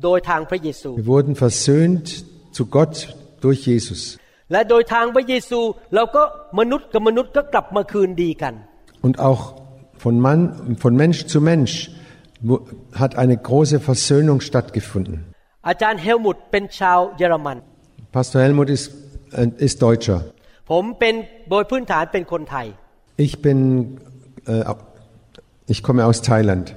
[0.03, 2.05] โดยทางพระเยซู Wir wurden versöhnt
[2.57, 2.93] zu Gott
[3.43, 4.01] durch Jesus.
[4.51, 5.59] และโดยทางพระเยซู
[5.95, 6.23] เราก็
[6.59, 8.53] มนุษย์กับมนุษย์ก็กลับมาคืนดีกัน
[9.06, 9.54] und auch
[9.96, 11.90] von, Mann, von Mensch zu Mensch
[12.92, 15.24] hat eine große Versöhnung stattgefunden.
[18.12, 18.92] Pastor Helmut ist,
[19.32, 20.24] äh, ist Deutscher.
[23.16, 24.00] Ich bin
[24.46, 24.74] äh,
[25.66, 26.76] ich komme aus Thailand.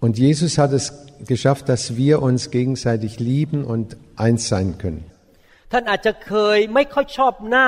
[0.00, 5.04] Und Jesus hat es geschafft, dass wir uns gegenseitig lieben und eins sein können.
[5.71, 7.67] ท่านอาจจะเคยไม่ค่อยชอบหน้า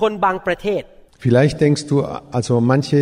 [0.00, 0.82] คนบางประเทศ
[1.24, 1.96] Vielleicht denkst du,
[2.38, 3.00] also manche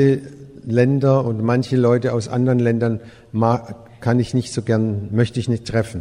[0.78, 2.94] Länder und manche Leute aus anderen Ländern
[3.42, 3.62] ma-
[4.06, 4.84] kann ich nicht so gern,
[5.20, 6.00] möchte ich nicht treffen.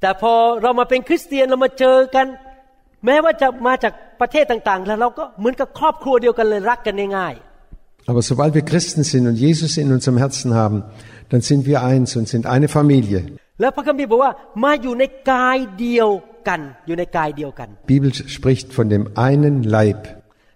[0.00, 0.32] แต่พอ
[0.62, 2.26] เรามาเป็นคริสเตียนเรามาเจอกัน
[3.06, 7.34] แม้ว่าจะมาจากประเทศต่างๆ แล้วเราก็เหมือนกับครอบครัวเดียวกันเลยรักกันง่าย
[8.10, 10.78] Aber sobald wir Christen sind und Jesus in unserem Herzen haben,
[11.30, 13.18] dann sind wir eins und sind eine Familie.
[13.40, 14.32] ๆแล้วพระคัมภีร์บอกว่า
[14.64, 16.08] มาอยู่ในกายเดียว
[16.48, 20.00] กัน อยู่ในกายเดียวกัน Die Bibel spricht von dem einen Leib.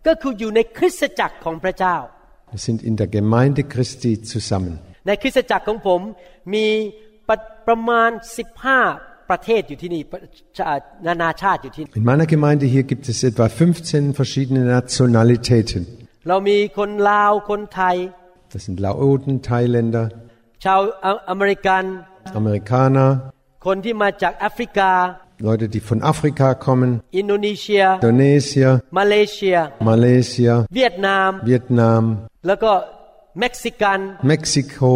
[0.07, 1.97] ก็คืออยู่ในคริสตจักรของพระเจ้า
[2.55, 4.75] Wir sind in der Gemeinde Christi zusammen.
[5.07, 6.01] ในคริสตจักรของผม
[6.55, 6.67] มี
[7.29, 7.37] ประ
[7.69, 8.11] ประมาณ
[8.71, 10.21] 15 ประเทศอยู่ที่นี่ประ
[10.59, 10.67] ชา
[11.07, 13.47] นานาชาติอยู่ที่นี่ In meiner Gemeinde hier gibt es etwa
[13.79, 15.83] 15 verschiedene Nationalitäten.
[16.29, 17.97] เรามีคนลาวคนไทย
[18.53, 20.07] Das sind Laoten, Thailänder,
[20.65, 21.85] ชาวออเมริกัน
[22.41, 23.11] Amerikaner,
[23.67, 24.91] คนที่มาจากแอฟริกา
[25.49, 29.57] Leute, die von Afrika kommen, อินโดนีเซีย Indonesien, มาเลเซีย
[29.89, 32.03] Malaysia, เวียดนาม Vietnam,
[32.47, 32.71] แล้วก็
[33.41, 33.99] เม็กซิกัน
[34.31, 34.93] Mexiko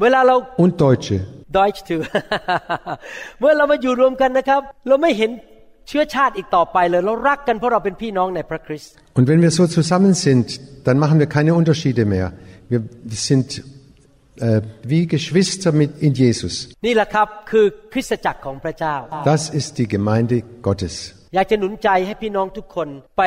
[0.00, 1.18] เวลาเรา und Deutsche.
[1.56, 2.02] ดอยถือ
[3.38, 5.30] เมื่อเรามาอยู่รวมกันนะครับ เราไม่เห็น
[5.88, 10.46] เชื้อชาติอีกต่อไปเลย เรารักกันเพราะเราเป็นพี่น้องในพระคริสต์ Und wenn wir so zusammen sind,
[10.86, 12.26] dann machen wir keine Unterschiede mehr.
[12.70, 12.80] Wir
[13.28, 13.48] sind
[14.46, 14.60] äh,
[14.92, 16.54] wie Geschwister mit in Jesus.
[16.86, 18.94] นี่แหละครับคือคริสตจักรของพระเจ้า
[19.32, 20.36] Das ist die Gemeinde
[20.68, 20.94] Gottes.
[21.34, 22.88] อยากจะหนุนใจให้พี่น้องทุกคน
[23.18, 23.22] ไป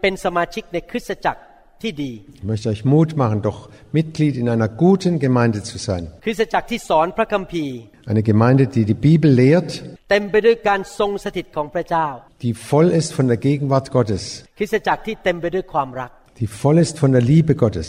[0.00, 1.40] เป็นสมาชิกในคริสตจักร
[1.82, 3.58] ที่ดี Ich möchte euch Mut machen, doch
[3.98, 6.02] Mitglied in einer guten Gemeinde zu sein.
[6.24, 7.74] คริสตจักรที่สอนพระคัมภีร์
[8.10, 9.70] Eine Gemeinde, die die Bibel lehrt,
[10.10, 12.06] เต็มไปด้วยการทรงสถิตของพระเจ้า
[12.44, 14.22] die voll ist von der Gegenwart Gottes,
[14.58, 16.10] คริสตจักรที่เต็มไปด้วยความรัก
[16.40, 17.88] die voll ist von der Liebe Gottes.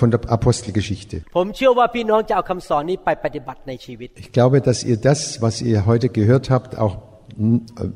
[0.00, 1.16] von der Apostelgeschichte.
[1.36, 7.88] ผมเชื่อว่าพี่น้องจะเอาคำสอนนี้ไปปฏิบัติในชีวิต Ich glaube, dass ihr das, was ihr heute gehört habt, auch mm, äh,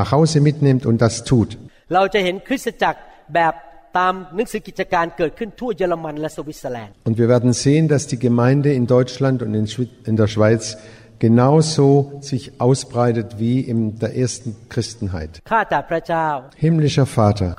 [0.00, 1.50] nach Hause mitnehmt und das tut.
[1.94, 2.98] เราจะเห็นคริสตจักร
[3.34, 3.54] แบบ
[3.98, 10.62] ตามหนังสือกิจการเกิดขึ้นทั่วเยอรมันและสวิตเซอร์แลนด์ Und wir werden sehen, dass die Gemeinde in Deutschland und in, Schwi- in der Schweiz
[11.19, 15.41] genauso sich ausbreitet wie in der ersten Christenheit.
[16.55, 17.55] Himmlischer Vater,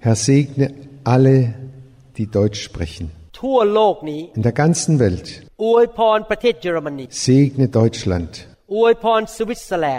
[0.00, 1.54] Herr segne alle,
[2.16, 3.10] die Deutsch sprechen.
[4.34, 5.46] In der ganzen Welt.
[7.10, 8.48] Segne Deutschland.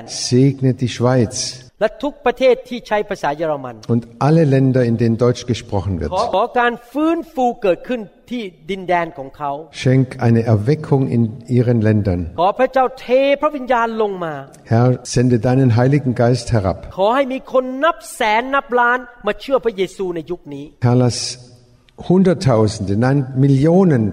[0.08, 1.61] Segne die Schweiz.
[1.81, 6.11] และทุกประเทศที่ใช้ภาษาเยอรมัน und alle Länder, in denen Deutsch gesprochen ขอ wird.
[6.35, 8.01] ขอการฟื้นฟูเกิดขึ้น
[8.31, 9.51] ที่ดินแดนของเขา
[9.83, 11.23] Schenk eine Erweckung in
[11.57, 12.21] ihren Ländern.
[12.41, 13.07] ขอพระเจ้าเท
[13.41, 14.35] พระวิญญาณลงมา
[14.73, 16.79] Herr, sende deinen Heiligen Geist herab.
[16.97, 21.19] ขอให้มีคนนับแสนนับล้านมาเชื่อพระเยซูในยุคนี้ Herr, lass
[22.09, 24.05] Hunderttausende, nein, Millionen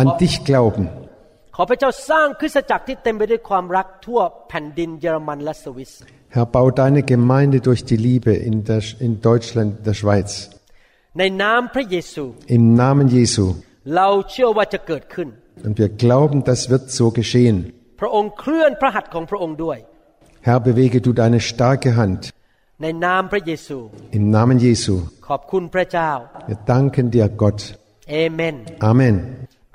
[0.00, 0.84] an dich glauben.
[1.56, 5.92] ขอพระเจ้าสร้างคริสตจักรที่เต็มไปด้วยความรักทั่วแผ่นดินเยอรมันและสวิส
[6.34, 10.30] Herr, bau deine Gemeinde durch die Liebe in, der, in Deutschland, der Schweiz.
[11.18, 12.24] ในนามพระเยซู
[12.56, 13.44] Im Namen Jesu.
[13.96, 15.28] เราเชื่อว่าจะเกิดขึ้น
[15.66, 17.56] Und wir glauben, das wird so geschehen.
[18.00, 19.78] พระองค์เคลื่อนพระหัตถ์ของพระองค์ด้วย
[20.46, 22.20] Herr, bewege du deine starke Hand.
[22.82, 23.78] ในนามพระเยซู
[24.18, 24.94] Im Namen Jesu.
[25.28, 26.10] ขอบคุณพระเจ้า
[26.50, 27.60] Wir danken dir, Gott.
[28.10, 28.56] เอเมน
[28.90, 29.14] Amen.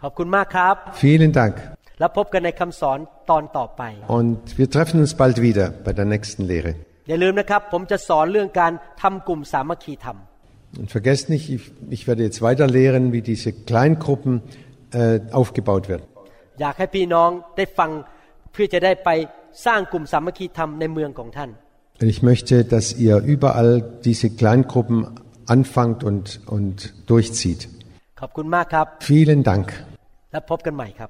[0.01, 1.55] ขอบคุณมากครับ Vielen Dank.
[2.01, 2.97] แล้วพบกันในคำสอน
[3.29, 3.81] ตอนต่อไป
[4.19, 6.71] Und wir treffen uns bald wieder bei der nächsten Lehre.
[7.09, 10.17] อย่าลืมนะครับ ผมจะสอนเรื่องการทำกลุ่มสามัคคีธรรม
[10.79, 14.33] Und vergesst nicht, ich, ich werde jetzt weiter lehren, wie diese Kleingruppen
[14.91, 16.05] äh, aufgebaut werden.
[16.61, 17.89] อยากให้พี่น้องได้ฟัง
[18.51, 19.09] เพื่อจะได้ไป
[19.65, 21.49] สร้างกลุ่มสามัคคีธรรมในเมืองของท่าน
[22.01, 23.71] Und ich möchte, dass ihr überall
[24.07, 24.97] diese Kleingruppen
[25.55, 26.25] anfangt und,
[26.55, 26.75] und
[27.11, 27.61] durchzieht.
[28.21, 29.67] ขอบคุณมากครับ Vielen Dank.
[30.31, 31.09] และพบกันใหม่ครับ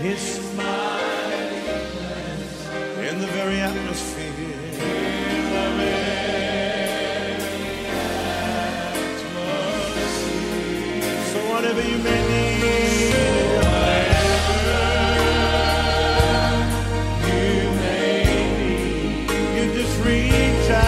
[0.00, 1.56] His mighty
[3.08, 4.32] in the very atmosphere.
[11.32, 13.14] So whatever you may need,
[17.26, 20.87] you may need, you just reach out.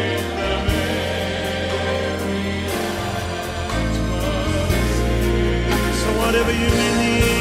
[6.31, 7.40] Whatever you need,